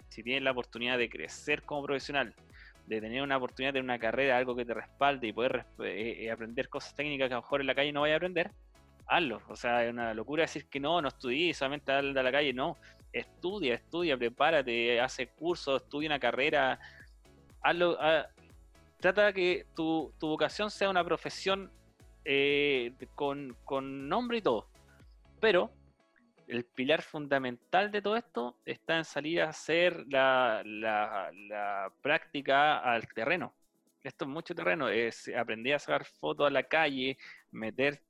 [0.08, 2.34] si tienes la oportunidad de crecer como profesional,
[2.86, 6.30] de tener una oportunidad de una carrera, algo que te respalde y poder eh, eh,
[6.30, 8.52] aprender cosas técnicas que a lo mejor en la calle no vaya a aprender,
[9.06, 9.42] hazlo.
[9.48, 12.76] O sea, es una locura decir que no, no estudié, solamente a la calle, no.
[13.12, 16.78] Estudia, estudia, prepárate, hace cursos, estudia una carrera,
[17.62, 17.98] hazlo.
[19.00, 21.70] trata que tu, tu, vocación sea una profesión
[22.24, 24.68] eh, con, con nombre y todo.
[25.40, 25.70] Pero
[26.46, 30.62] el pilar fundamental de todo esto está en salir a hacer la,
[32.02, 33.54] práctica al terreno.
[34.02, 37.18] Esto es mucho terreno, es aprender a sacar fotos a la calle,
[37.50, 38.06] meterte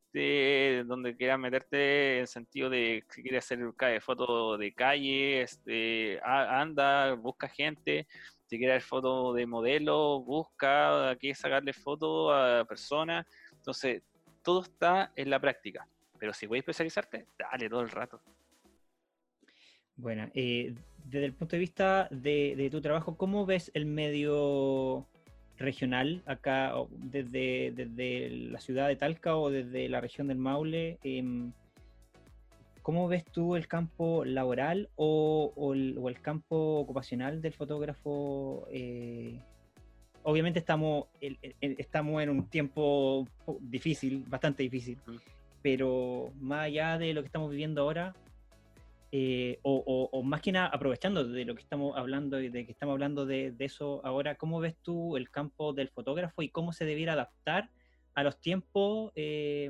[0.87, 3.61] donde quieras meterte en sentido de si quieres hacer
[4.01, 8.07] fotos de calle, este, anda, busca gente,
[8.47, 13.27] si quieres fotos de modelo, busca, aquí sacarle fotos a personas.
[13.53, 14.03] Entonces,
[14.43, 15.87] todo está en la práctica.
[16.27, 18.21] Pero si puedes especializarte, dale todo el rato.
[19.95, 25.07] Bueno, eh, desde el punto de vista de, tu trabajo, ¿cómo ves el medio
[25.57, 30.99] regional acá, desde, desde la ciudad de Talca o desde la región del Maule?
[31.05, 31.53] Em,
[32.83, 38.67] ¿Cómo ves tú el campo laboral o, el, campo ocupacional del fotógrafo?
[38.73, 39.39] Eh,
[40.25, 41.07] obviamente estamos,
[41.61, 43.29] estamos en un tiempo
[43.61, 44.99] difícil, bastante difícil,
[45.67, 48.15] pero más allá de lo que estamos viviendo ahora,
[49.11, 52.93] eh, o, más que nada aprovechando de lo que estamos hablando y de que estamos
[52.93, 57.15] hablando de, eso ahora, ¿cómo ves tú el campo del fotógrafo y cómo se debiera
[57.15, 57.69] adaptar
[58.15, 59.69] a los tiempos eh,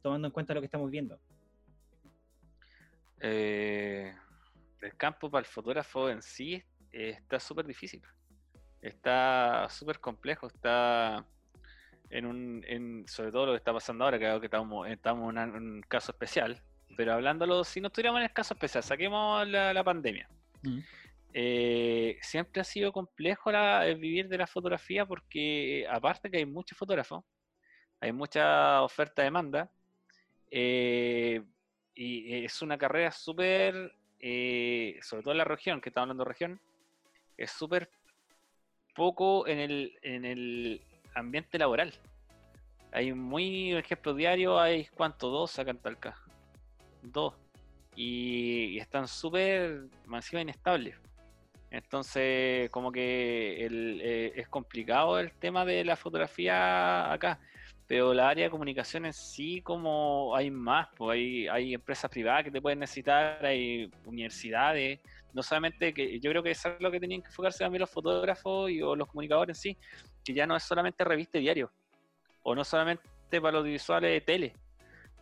[0.00, 1.20] tomando en cuenta lo que estamos viendo?
[3.20, 4.14] Eh,
[4.80, 8.00] el campo para el fotógrafo en sí está súper difícil.
[8.80, 10.46] Está súper complejo.
[10.46, 11.26] Está
[12.10, 13.04] en un.
[13.06, 16.62] sobre todo lo que está pasando ahora, creo que estamos, estamos en un caso especial.
[16.96, 20.28] Pero hablándolo, si no estuviéramos en el caso especial, saquemos la, pandemia.
[20.62, 20.78] Mm.
[21.32, 23.50] Eh, siempre ha sido complejo
[23.98, 27.24] vivir de la fotografía porque, aparte que hay muchos fotógrafos,
[28.00, 29.70] hay mucha oferta-demanda.
[30.50, 31.42] Eh,
[31.94, 36.28] y es una carrera súper, eh, sobre todo en la región, que estamos hablando de
[36.28, 36.60] región,
[37.36, 37.90] es súper
[38.94, 40.82] poco en el, en el
[41.14, 41.92] ambiente laboral.
[42.92, 46.16] Hay muy, ejemplo, diario, hay cuánto, dos acá en Talca.
[47.02, 47.34] Dos.
[47.96, 50.96] Y, están súper masiva inestables.
[51.70, 57.40] Entonces, como que eh, es complicado el tema de la fotografía acá
[57.86, 62.50] pero la área de comunicaciones sí como hay más, pues hay, hay empresas privadas que
[62.50, 65.00] te pueden necesitar, hay universidades,
[65.32, 67.90] no solamente que yo creo que eso es lo que tenían que enfocarse también los
[67.90, 69.78] fotógrafos y o los comunicadores en sí,
[70.24, 71.70] que ya no es solamente revista y diario,
[72.42, 74.52] o no solamente para los audiovisuales de tele,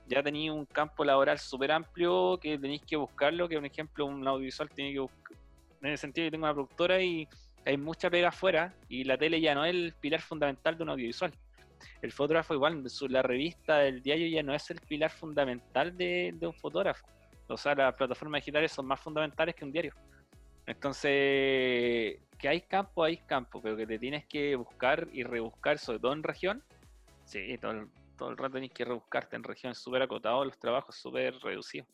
[0.07, 4.27] ya tenéis un campo laboral súper amplio que tenéis que buscarlo, que un ejemplo, un
[4.27, 5.37] audiovisual tiene que buscar,
[5.83, 7.29] en el sentido que tengo una productora y
[7.65, 10.91] hay mucha pega afuera y la tele ya no es el pilar fundamental de un
[10.91, 11.33] audiovisual
[12.01, 16.55] el fotógrafo igual, la revista, el diario ya no es el pilar fundamental de, un
[16.55, 17.07] fotógrafo.
[17.49, 19.95] O sea, las plataformas digitales son más fundamentales que un diario.
[20.67, 26.01] Entonces, que hay campo, hay campo, pero que te tienes que buscar y rebuscar, sobre
[26.01, 26.65] todo en región.
[27.25, 27.87] Sí, todo el,
[28.19, 31.87] todo el rato tienes que rebuscarte en región, súper acotado, los trabajos súper reducidos.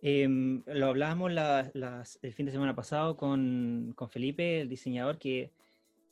[0.00, 5.52] Em, lo hablábamos el fin de semana pasado con, Felipe, el diseñador, que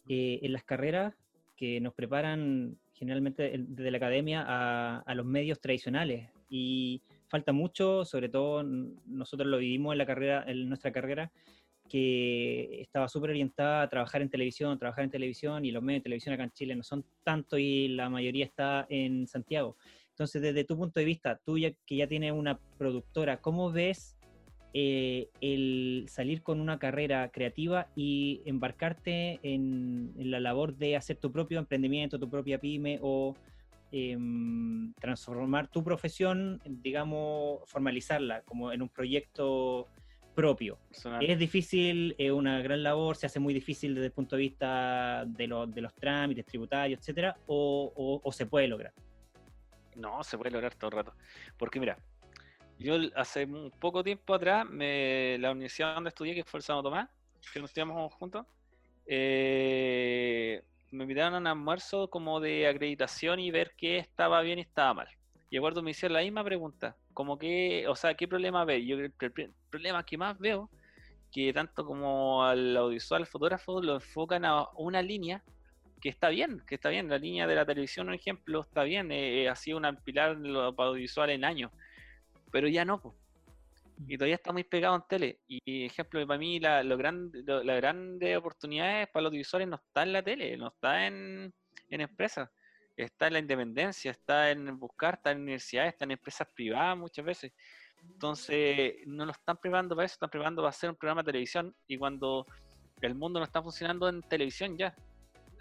[0.08, 1.12] eh, en las carreras
[1.56, 8.28] que nos preparan generalmente desde la academia a, los medios tradicionales y falta mucho, sobre
[8.28, 11.32] todo nosotros lo vivimos en la carrera, en nuestra carrera,
[11.90, 16.05] que estaba súper orientada a trabajar en televisión, trabajar en televisión y los medios de
[16.05, 19.76] televisión acá en Chile no son tanto y la mayoría está en Santiago.
[20.11, 24.16] Entonces, desde tu punto de vista, tú ya, que ya tienes una productora, ¿cómo ves
[24.72, 31.33] eh, el salir con una carrera creativa y embarcarte en, la labor de hacer tu
[31.33, 33.35] propio emprendimiento, tu propia pyme o
[33.90, 39.88] em, transformar tu profesión, digamos, formalizarla como en un proyecto
[40.34, 40.78] propio.
[41.20, 45.24] Es difícil, es una gran labor, se hace muy difícil desde el punto de vista
[45.26, 48.92] de, de los trámites tributarios, etcétera, o, o se puede lograr.
[49.96, 51.14] No, se puede lograr todo el rato.
[51.58, 51.98] Porque mira,
[52.80, 56.84] yo hace un poco tiempo atrás, me, la universidad donde estudié, que fue el Santo
[56.84, 57.10] Tomás,
[57.52, 58.46] que nos estudiamos juntos,
[59.06, 64.62] eh, me invitaron a un almuerzo como de acreditación y ver qué estaba bien y
[64.62, 65.08] estaba mal.
[65.50, 68.86] Y acuerdo me hicieron la misma pregunta, como que, o sea, ¿qué problema ve?
[68.86, 69.12] Yo el,
[69.68, 70.70] problema que más veo,
[71.32, 75.42] que tanto como al audiovisual, al fotógrafo, lo enfocan a una línea
[76.00, 77.08] que está bien, que está bien.
[77.08, 81.30] La línea de la televisión, por ejemplo, está bien, eh, ha sido un pilar audiovisual
[81.30, 81.70] en años
[82.50, 83.14] pero ya no.
[84.06, 85.40] Y todavía está muy pegado en tele.
[85.46, 90.02] Y ejemplo, para mí la, lo grande, la grande oportunidades para los divisores no está
[90.02, 91.52] en la tele, no está en,
[91.90, 92.48] en empresas.
[93.05, 97.25] Está en la independencia, está en buscar, está en universidades, está en empresas privadas muchas
[97.25, 97.53] veces.
[98.03, 101.75] Entonces, no lo están preparando para eso, están preparando para hacer un programa de televisión
[101.87, 102.46] y cuando
[103.01, 104.94] el mundo no está funcionando en televisión ya.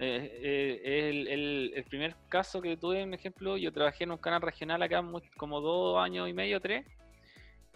[0.01, 4.81] Eh, eh, el, primer caso que tuve, un ejemplo, yo trabajé en un canal regional
[4.81, 5.03] acá
[5.35, 6.85] como dos años y medio, tres,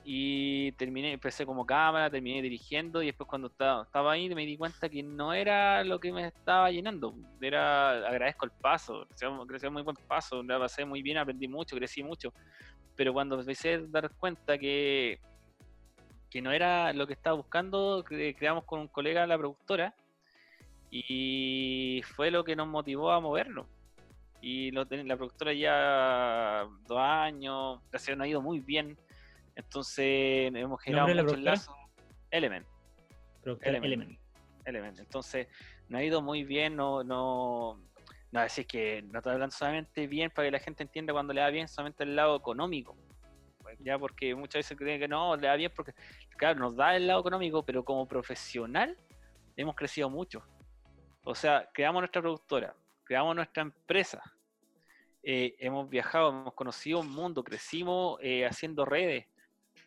[0.05, 4.57] y terminé, empecé como cámara, terminé dirigiendo, y después cuando estaba, estaba ahí me di
[4.57, 9.07] cuenta que no era lo que me estaba llenando, era, agradezco el paso,
[9.47, 12.33] creció, muy buen paso, la pasé muy bien, aprendí mucho, crecí mucho,
[12.95, 15.19] pero cuando empecé a dar cuenta que,
[16.29, 19.95] que no era lo que estaba buscando, creamos con un colega la productora,
[20.95, 23.65] y fue lo que nos motivó a movernos.
[24.41, 27.79] y lo, la productora ya dos años,
[28.17, 28.97] no ha ido muy bien.
[29.55, 31.75] Entonces hemos generado muchos lazos.
[32.31, 32.65] Element.
[33.43, 33.85] Element.
[33.85, 34.19] Element.
[34.65, 34.99] Element.
[34.99, 35.47] Entonces,
[35.89, 37.79] no ha ido muy bien, no, no,
[38.31, 41.41] no, decir que no estoy hablando solamente bien para que la gente entienda cuando le
[41.41, 42.97] da bien solamente el lado económico.
[43.73, 45.93] Pues, ya porque muchas veces creen que no, le da bien porque,
[46.37, 48.97] claro, nos da el lado económico, pero como profesional
[49.55, 50.43] hemos crecido mucho.
[51.23, 54.21] O sea, creamos nuestra productora, creamos nuestra empresa,
[55.23, 59.25] eh, hemos viajado, hemos conocido un mundo, crecimos eh, haciendo redes,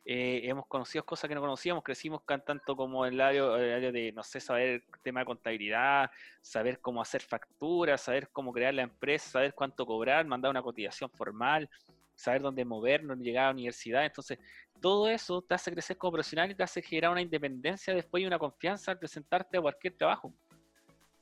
[0.09, 4.12] eh, hemos conocido cosas que no conocíamos, crecimos tanto como el área, el área de,
[4.12, 9.30] no sé, saber tema de contabilidad, saber cómo hacer facturas, saber cómo crear la empresa,
[9.30, 11.68] saber cuánto cobrar, mandar una cotización formal,
[12.14, 14.04] saber dónde movernos, llegar a la universidad.
[14.04, 14.38] Entonces,
[14.80, 18.26] todo eso te hace crecer como profesional y te hace generar una independencia después y
[18.26, 20.32] una confianza al presentarte a cualquier trabajo.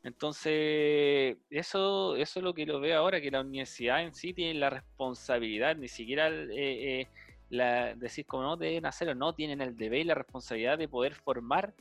[0.03, 4.61] Entonces, eso, eso es lo que lo veo ahora, que la universidad en sí tiene
[4.61, 7.09] la responsabilidad, ni siquiera eh, eh,
[7.51, 11.15] la, decir como no deben hacerlo, no tienen el deber y la responsabilidad de poder
[11.15, 11.73] formar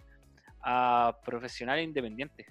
[0.62, 2.48] a profesionales independientes,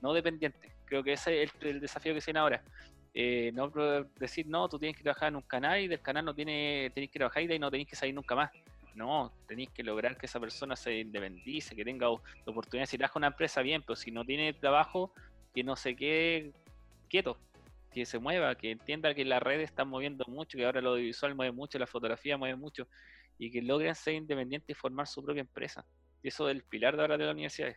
[0.00, 0.70] no dependientes.
[0.84, 2.62] Creo que ese es el, desafío que tiene ahora.
[3.14, 3.70] Eh, no
[4.18, 7.08] decir, no, tú tienes que trabajar en un canal y del canal no tiene, que
[7.08, 8.50] trabajar y ahí no tenés que salir nunca más.
[8.94, 12.90] No, tenéis que lograr que esa persona se independice, que tenga oportunidades.
[12.90, 15.12] Si trabaja una empresa, bien, pero si no tiene trabajo,
[15.54, 16.52] que no se quede
[17.08, 17.38] quieto,
[17.92, 21.34] que se mueva, que entienda que las redes están moviendo mucho, que ahora lo audiovisual
[21.34, 22.88] mueve mucho, la fotografía mueve mucho,
[23.38, 25.84] y que logren ser independientes y formar su propia empresa.
[26.22, 27.76] Y eso es el pilar de ahora de las universidades.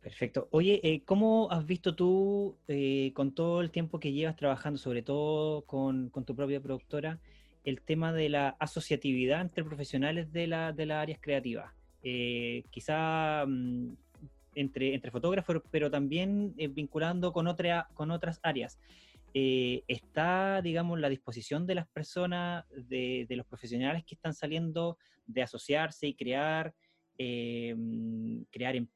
[0.00, 0.48] Perfecto.
[0.50, 5.02] Oye, eh, ¿cómo has visto tú, eh, con todo el tiempo que llevas trabajando, sobre
[5.02, 7.20] todo con, tu propia productora,
[7.64, 11.74] el tema de la asociatividad entre profesionales de, la, de las áreas creativas?
[12.02, 13.92] Eh, quizá mm,
[14.54, 18.78] entre, entre fotógrafos, pero también eh, vinculando con, otra, con otras áreas.
[19.32, 25.42] Eh, está, digamos, la disposición de las personas, de, los profesionales que están saliendo de
[25.42, 26.74] asociarse y crear,
[27.16, 27.76] eh,
[28.50, 28.88] crear em,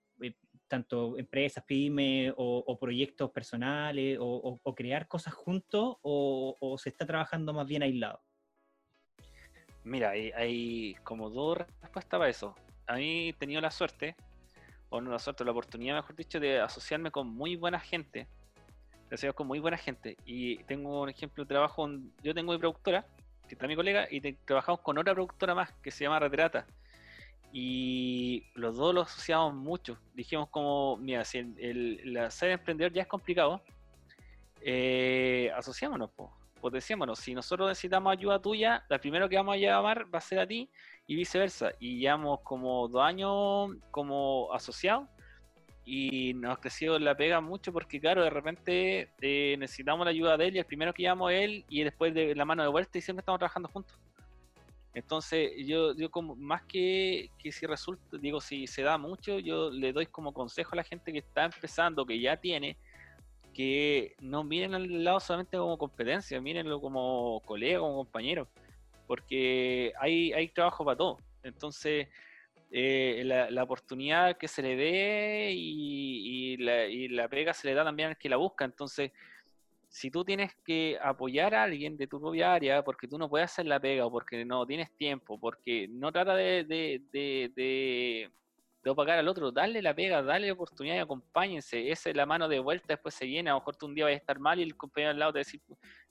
[0.67, 7.67] tanto empresas, pymes o, proyectos personales o, crear cosas juntos o, se está trabajando más
[7.67, 8.21] bien aislado?
[9.85, 12.57] Mira, hay, hay como dos respuestas para eso.
[12.87, 14.17] A mí he tenido la suerte
[14.91, 18.27] o no la suerte, la oportunidad, mejor dicho, de asociarme con muy buena gente.
[19.07, 20.17] Asociarme con muy buena gente.
[20.25, 21.89] Y tengo un ejemplo de trabajo,
[22.23, 23.05] yo tengo mi productora,
[23.49, 26.67] que está mi colega, y trabajamos con otra productora más, que se llama Retrata.
[27.53, 29.99] Y los dos lo asociamos mucho.
[30.15, 33.63] Dijimos como, mira, si el, ser emprendedor ya es complicado,
[34.61, 36.31] eh, asociámonos, pues
[36.65, 37.19] potenciémonos.
[37.19, 40.47] Si nosotros necesitamos ayuda tuya, la primero que vamos a llamar va a ser a
[40.47, 40.71] ti
[41.07, 41.73] y viceversa.
[41.79, 45.09] Y llevamos como dos años como asociados
[45.85, 50.37] y nos ha crecido la pega mucho porque, claro, de repente eh, necesitamos la ayuda
[50.37, 52.69] de él y el primero que llamo es él y después de la mano de
[52.69, 53.99] vuelta y siempre estamos trabajando juntos.
[54.95, 59.71] Entonces, yo, yo como más que, que si resulta, digo, si se da mucho, yo
[59.71, 62.77] le doy como consejo a la gente que está empezando, que ya tiene,
[63.53, 68.49] que no miren al lado solamente como competencia, mírenlo como colega, como compañero,
[69.07, 71.19] porque hay, hay trabajo para todo.
[71.43, 72.09] Entonces,
[72.71, 78.11] eh, la, oportunidad que se le dé y, la, la, pega se le da también
[78.11, 78.65] al que la busca.
[78.65, 79.13] Entonces,
[79.89, 83.51] si tú tienes que apoyar a alguien de tu propia área porque tú no puedes
[83.51, 86.65] hacer la pega o porque no tienes tiempo, porque no trata de
[88.85, 91.91] debo pagar al otro, darle la pega, darle la oportunidad y acompáñense.
[91.91, 93.49] Esa es la mano de vuelta, después se viene.
[93.49, 95.33] A lo mejor tú un día vas a estar mal y el compañero al lado
[95.33, 95.63] te va decir,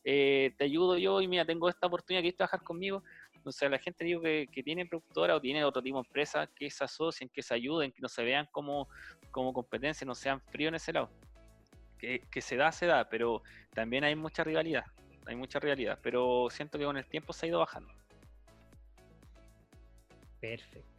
[0.03, 3.03] eh, te ayudo yo y mira, tengo esta oportunidad, ¿quieres trabajar conmigo?
[3.45, 6.49] O sea, la gente digo que, que tiene productora o tiene otro tipo de empresa,
[6.55, 8.87] que se asocien, que se ayuden, que no se vean como,
[9.29, 11.11] como competencia, no sean fríos en ese lado.
[11.99, 13.43] Que, que se da, se da, pero
[13.73, 14.85] también hay mucha rivalidad,
[15.27, 17.93] hay mucha rivalidad, pero siento que con el tiempo se ha ido bajando.
[20.41, 20.92] Perfecto.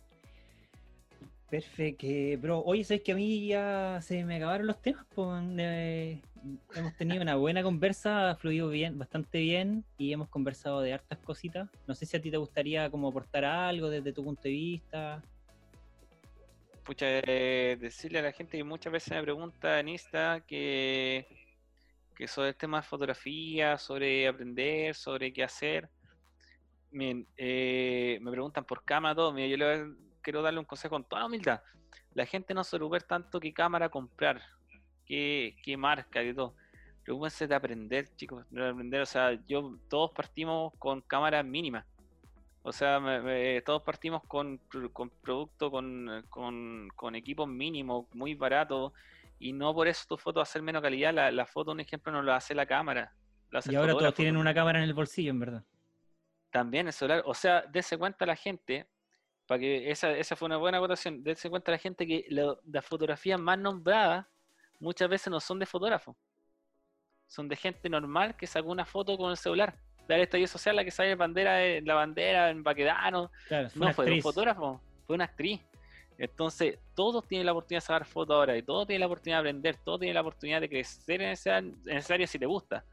[1.54, 2.08] Perfecto,
[2.40, 2.64] bro.
[2.64, 5.06] Oye, ¿sabes que a mí ya se me acabaron los temas?
[5.14, 5.40] Pues,
[6.74, 11.20] hemos tenido una buena conversa, ha fluido bien, bastante bien y hemos conversado de hartas
[11.20, 11.70] cositas.
[11.86, 15.22] No sé si a ti te gustaría como aportar algo desde tu punto de vista.
[16.82, 21.24] Pucha, eh, decirle a la gente que muchas veces me pregunta en Insta que,
[22.16, 25.88] que sobre el tema de fotografía, sobre aprender, sobre qué hacer.
[26.90, 29.32] Miren, eh, me preguntan por cámara todo.
[29.32, 31.60] Mira, yo le quiero darle un consejo con toda humildad.
[32.14, 34.40] La gente no se preocupe tanto qué cámara comprar,
[35.06, 36.56] qué, qué marca, y todo.
[37.04, 39.02] Preocúpense de aprender, chicos, de aprender.
[39.02, 41.84] O sea, yo todos partimos con cámaras mínimas.
[42.62, 42.98] O sea,
[43.64, 44.58] todos partimos con,
[44.92, 48.92] con productos, con, con, con, equipos mínimos, muy baratos.
[49.38, 51.12] y no por eso tu foto va a ser menos calidad.
[51.12, 53.12] La, la foto, un ejemplo, no lo hace la cámara.
[53.68, 55.64] y ahora todos tienen una cámara en el bolsillo, en verdad.
[56.50, 57.22] También el celular.
[57.26, 58.86] O sea, dése cuenta la gente,
[59.46, 63.38] para que esa, esa fue una buena votación, dése cuenta la gente que las fotografías
[63.38, 64.26] más nombradas
[64.80, 66.16] muchas veces no son de fotógrafo.
[67.26, 69.74] Son de gente normal que sacó una foto con el celular.
[70.06, 73.30] La estadio social, la que sale bandera, la bandera en Baquedano.
[73.74, 75.60] no fue un fotógrafo, fue una actriz.
[76.16, 79.48] Entonces, todos tienen la oportunidad de sacar fotos ahora y todos tienen la oportunidad de
[79.48, 82.84] aprender, todos tienen la oportunidad de crecer en esa, en esa área si te gusta.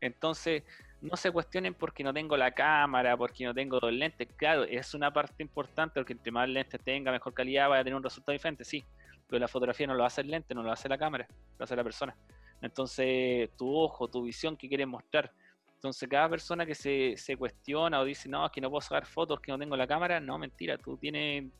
[0.00, 0.62] Entonces,
[1.00, 4.28] no se cuestionen porque no tengo la cámara, porque no tengo los lentes.
[4.36, 7.94] Claro, es una parte importante porque entre más lentes tenga, mejor calidad, va a tener
[7.94, 8.84] un resultado diferente, sí.
[9.26, 11.26] Pero la fotografía no lo hace el lente, no lo hace la cámara,
[11.58, 12.14] lo hace la persona.
[12.60, 15.32] Entonces, tu ojo, tu visión que quieres mostrar.
[15.74, 19.06] Entonces, cada persona que se, se cuestiona o dice, no, es que no puedo sacar
[19.06, 21.50] fotos, que no tengo la cámara, no, mentira, tú tienes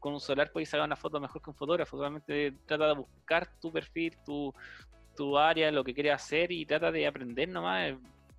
[0.00, 1.96] con un celular puedes sacar una foto mejor que un fotógrafo.
[1.96, 4.52] Solamente trata de buscar tu perfil, tu,
[5.14, 7.94] tu área, lo que quieres hacer y trata de aprender nomás.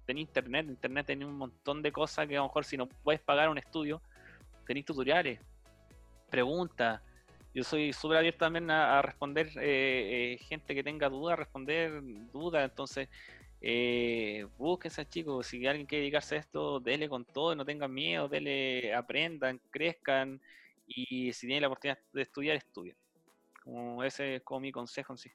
[0.07, 3.21] En internet, internet tiene un montón de cosas que a lo mejor si no puedes
[3.21, 4.01] pagar un estudio,
[4.67, 5.39] tenéis tutoriales,
[6.29, 7.01] preguntas.
[7.53, 12.69] Yo soy súper abierto también a, responder eh, eh, gente que tenga dudas, responder dudas.
[12.69, 13.09] Entonces,
[13.59, 18.27] eh, búsquense chicos, si alguien quiere dedicarse a esto, dele con todo, no tengan miedo,
[18.27, 20.41] dele, aprendan, crezcan
[20.87, 22.95] y si tienen la oportunidad de estudiar, estudien.
[23.63, 25.31] Como ese es como mi consejo en sí.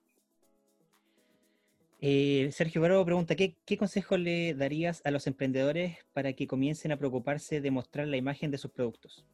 [2.01, 6.93] Eh, Sergio Bravo pregunta, ¿qué, ¿qué consejo le darías a los emprendedores para que comiencen
[6.93, 9.25] a preocuparse de mostrar la imagen de sus productos?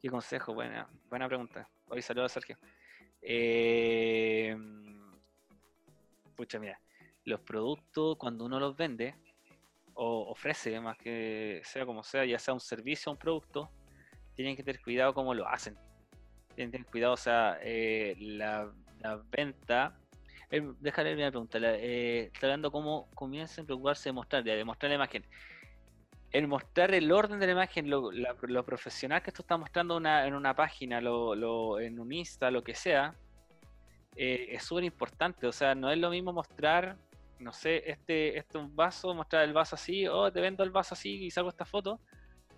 [0.00, 0.54] ¿Qué consejo?
[0.54, 1.68] Buena, buena pregunta.
[1.88, 2.58] Hoy saludo a Sergio.
[3.22, 4.56] Eh,
[6.60, 6.80] mira,
[7.24, 9.14] los productos cuando uno los vende
[9.94, 13.70] o ofrece, más que sea como sea, ya sea un servicio o un producto,
[14.34, 15.76] tienen que tener cuidado cómo lo hacen.
[16.54, 18.70] Tienen que tener cuidado, o sea, eh, la,
[19.30, 19.98] venta.
[20.50, 21.58] Eh, déjale una pregunta.
[21.62, 25.24] Eh, hablando cómo comienzan a preocuparse de mostrar, de mostrar la imagen.
[26.30, 28.10] El mostrar el orden de la imagen, lo,
[28.64, 33.14] profesional que esto está mostrando en una página, lo, en un Insta, lo que sea,
[34.16, 35.46] eh, es súper importante.
[35.46, 36.96] O sea, no es lo mismo mostrar,
[37.38, 40.94] no sé, este, este vaso, mostrar el vaso así, o oh, te vendo el vaso
[40.94, 42.00] así y saco esta foto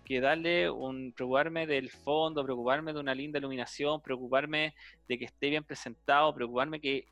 [0.09, 4.73] que darle un preocuparme del fondo, preocuparme de una linda iluminación, preocuparme
[5.07, 7.05] de que esté bien presentado, preocuparme que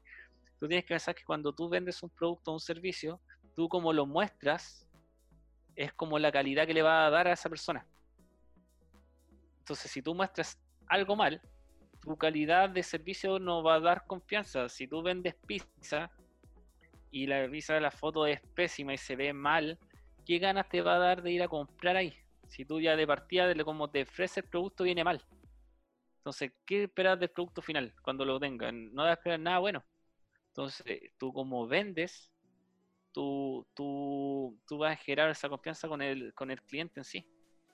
[0.59, 3.21] tú tienes que pensar que cuando tú vendes un producto o un servicio,
[3.55, 4.87] tú como lo muestras
[5.75, 7.85] es como la calidad que le va a dar a esa persona.
[9.59, 11.41] Entonces, si tú muestras algo mal,
[12.01, 14.69] tu calidad de servicio no va a dar confianza.
[14.69, 16.09] Si tú vendes pizza
[17.11, 19.77] y la pizza de la foto es pésima y se ve mal,
[20.25, 22.13] ¿qué ganas te va a dar de ir a comprar ahí?
[22.47, 25.21] Si tú ya de partida, de cómo te ofrece el producto, viene mal.
[26.19, 28.93] Entonces, ¿qué esperas del producto final cuando lo tengan?
[28.93, 29.83] No debes esperar nada bueno.
[30.57, 32.31] Entonces, tú como vendes,
[33.11, 37.23] tú, tú, tú vas a generar esa confianza con el, con el cliente en sí,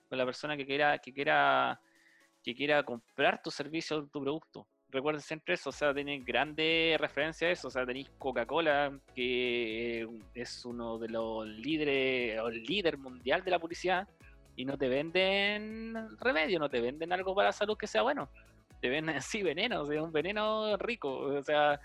[0.06, 1.80] con la persona que quiera, que quiera,
[2.42, 4.66] que quiera comprar tu servicio o tu producto.
[4.90, 10.06] Recuerden siempre eso, o sea, tenéis grandes referencias a eso, o sea, tenéis Coca-Cola, que
[10.34, 14.06] es uno de los líderes, o el líder mundial de la publicidad,
[14.56, 18.28] y no te venden remedio, no te venden algo para la salud que sea bueno.
[18.82, 21.80] Te venden así veneno, o sea, un veneno rico, o sea,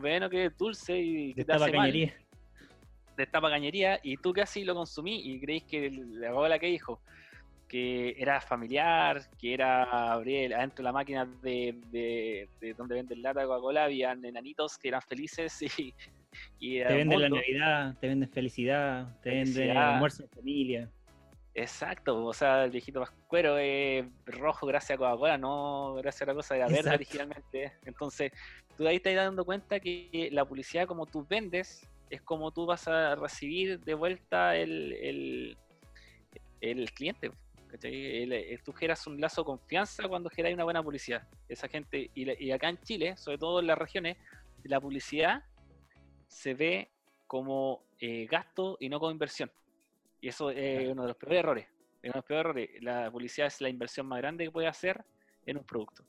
[0.00, 1.92] veneno que es dulce y que te hace mal.
[1.92, 7.00] De esta cañería, y tú así lo consumí y creéis que la abuela que dijo
[7.68, 13.40] que era familiar, que era abrir adentro de la máquina de, de, donde venden lata
[13.40, 15.94] de Coca-Cola, habían enanitos que eran felices y,
[16.58, 20.90] y te venden la Navidad, te venden felicidad, te venden almuerzo en familia.
[21.54, 26.34] Exacto, o sea, el viejito pascuero es rojo gracias a Coca-Cola, no gracias a la
[26.34, 27.72] cosa, era verde originalmente.
[27.86, 28.30] Entonces,
[28.76, 32.86] tú ahí estás dando cuenta que la publicidad, como tú vendes, es como tú vas
[32.88, 35.56] a recibir de vuelta el,
[36.60, 37.30] el, cliente.
[37.82, 41.26] El, tú generas un lazo de confianza cuando generas una buena publicidad.
[41.48, 44.16] Esa gente, y, acá en Chile, sobre todo en las regiones,
[44.64, 45.42] la publicidad
[46.28, 46.90] se ve
[47.26, 49.50] como eh, gasto y no como inversión.
[50.20, 51.66] Y eso es uno de los peores errores.
[52.02, 52.82] Uno de los peores errores.
[52.82, 55.04] La publicidad es la inversión más grande que puede hacer
[55.44, 56.04] en un producto.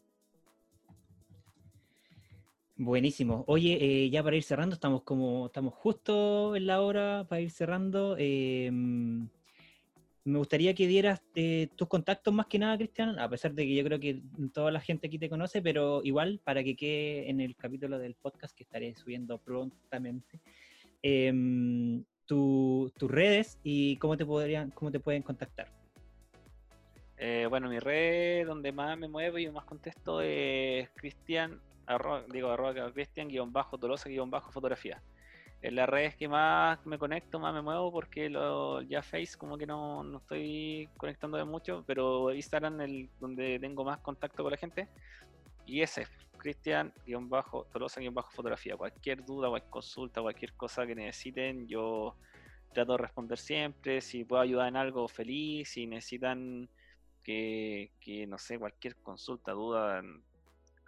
[2.80, 3.44] Buenísimo.
[3.48, 7.50] Oye, eh, ya para ir cerrando, estamos como estamos justo en la hora para ir
[7.50, 8.16] cerrando.
[8.20, 9.28] Em,
[10.24, 13.74] me gustaría que dieras eh, tus contactos más que nada, Cristian, a pesar de que
[13.76, 14.22] yo creo que
[14.54, 18.14] toda la gente aquí te conoce, pero igual para que quede en el capítulo del
[18.14, 20.40] podcast que estaré subiendo prontamente.
[21.02, 25.72] Em, tus redes y cómo te podrían, cómo te pueden contactar.
[27.18, 31.60] Eh, bueno, mi red donde más me muevo y más contesto es Cristian
[32.32, 35.02] digo arroba Cristian guion bajo Tolosa guion bajo fotografía.
[35.62, 39.58] En las redes que más me conecto, más me muevo, porque lo, ya Face como
[39.58, 44.52] que no, no estoy conectando de mucho, pero Instagram el donde tengo más contacto con
[44.52, 44.88] la gente.
[45.66, 46.06] Y ese,
[46.38, 48.78] Cristian-Tolosa-Fotografía.
[48.78, 52.16] Cualquier duda, cualquier consulta, cualquier cosa que necesiten, yo
[52.74, 54.00] trato de responder siempre.
[54.02, 55.70] Si puedo ayudar en algo, feliz.
[55.70, 56.70] Si necesitan
[57.24, 57.92] que,
[58.28, 60.02] no sé, cualquier consulta, duda,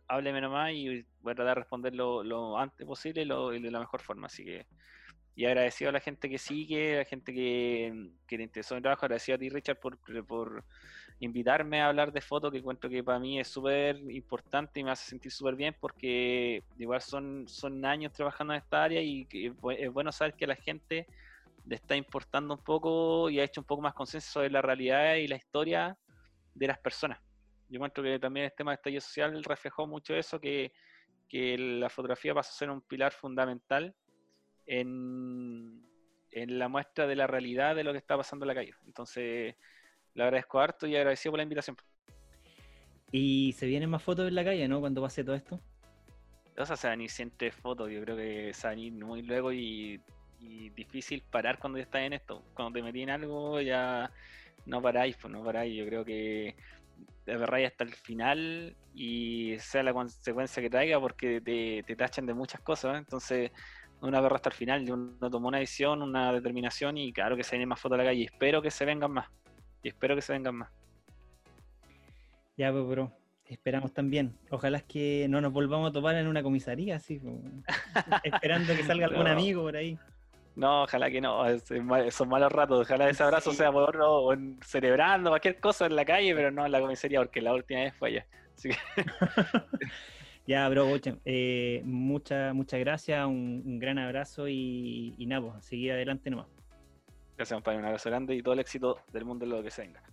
[0.09, 4.01] hábleme nomás y voy a tratar de responder lo, antes posible y, de la mejor
[4.01, 4.27] forma.
[4.27, 4.65] Así que,
[5.35, 8.81] y agradecido a la gente que sigue, a la gente que, que le interesó mi
[8.81, 10.65] trabajo, agradecido a ti, Richard, por, por
[11.19, 14.91] invitarme a hablar de fotos, que encuentro que para mí es súper importante y me
[14.91, 19.93] hace sentir súper bien porque igual son, son años trabajando en esta área y es
[19.93, 21.07] bueno saber que la gente
[21.65, 25.15] le está importando un poco y ha hecho un poco más conciencia sobre la realidad
[25.15, 25.97] y la historia
[26.55, 27.19] de las personas.
[27.69, 30.71] Yo encuentro que también el tema de estallido social reflejó mucho eso, que,
[31.27, 33.95] que la fotografía pasó a ser un pilar fundamental
[34.65, 35.85] en,
[36.31, 38.73] en la muestra de la realidad de lo que está pasando en la calle.
[38.85, 39.55] Entonces,
[40.13, 41.77] le agradezco harto y agradecido por la invitación.
[43.11, 44.79] Y se vienen más fotos en la calle, ¿no?
[44.79, 45.59] Cuando pase todo esto.
[46.57, 48.93] O sea, se van a ir siempre fotos, yo creo que se van a ir
[48.93, 50.01] muy luego y,
[50.39, 52.43] difícil parar cuando ya estás en esto.
[52.53, 54.11] Cuando te metí en algo ya
[54.65, 55.75] no paráis, pues no paráis.
[55.75, 56.55] Yo creo que
[57.27, 62.33] agarráis hasta el final y sea la consecuencia que traiga porque te, te tachan de
[62.33, 62.97] muchas cosas.
[62.97, 63.51] Entonces,
[64.01, 67.55] una perra hasta el final, uno tomó una decisión, una determinación y claro que se
[67.55, 68.23] vienen más fotos a la calle.
[68.25, 69.27] Espero que se vengan más.
[69.83, 70.69] Y espero que se vengan más.
[72.57, 73.11] Ya, pues, bro.
[73.45, 74.37] Esperamos también.
[74.51, 77.19] Ojalá es que no nos volvamos a topar en una comisaría, así,
[78.23, 79.97] esperando que salga algún amigo por ahí.
[80.55, 81.43] No, ojalá que no,
[82.11, 82.81] son malos ratos.
[82.81, 84.35] Ojalá ese abrazo sea por o
[84.65, 87.93] celebrando cualquier cosa en la calle, pero no en la comisaría, porque la última vez
[87.95, 88.27] fue allá.
[90.47, 90.87] ya, bro,
[91.23, 96.47] eh, muchas muchas gracias, un, gran abrazo y, y nada, pues, seguir adelante nomás.
[97.37, 97.79] Gracias, compadre.
[97.79, 100.03] Un abrazo grande y todo el éxito del mundo en lo que se venga.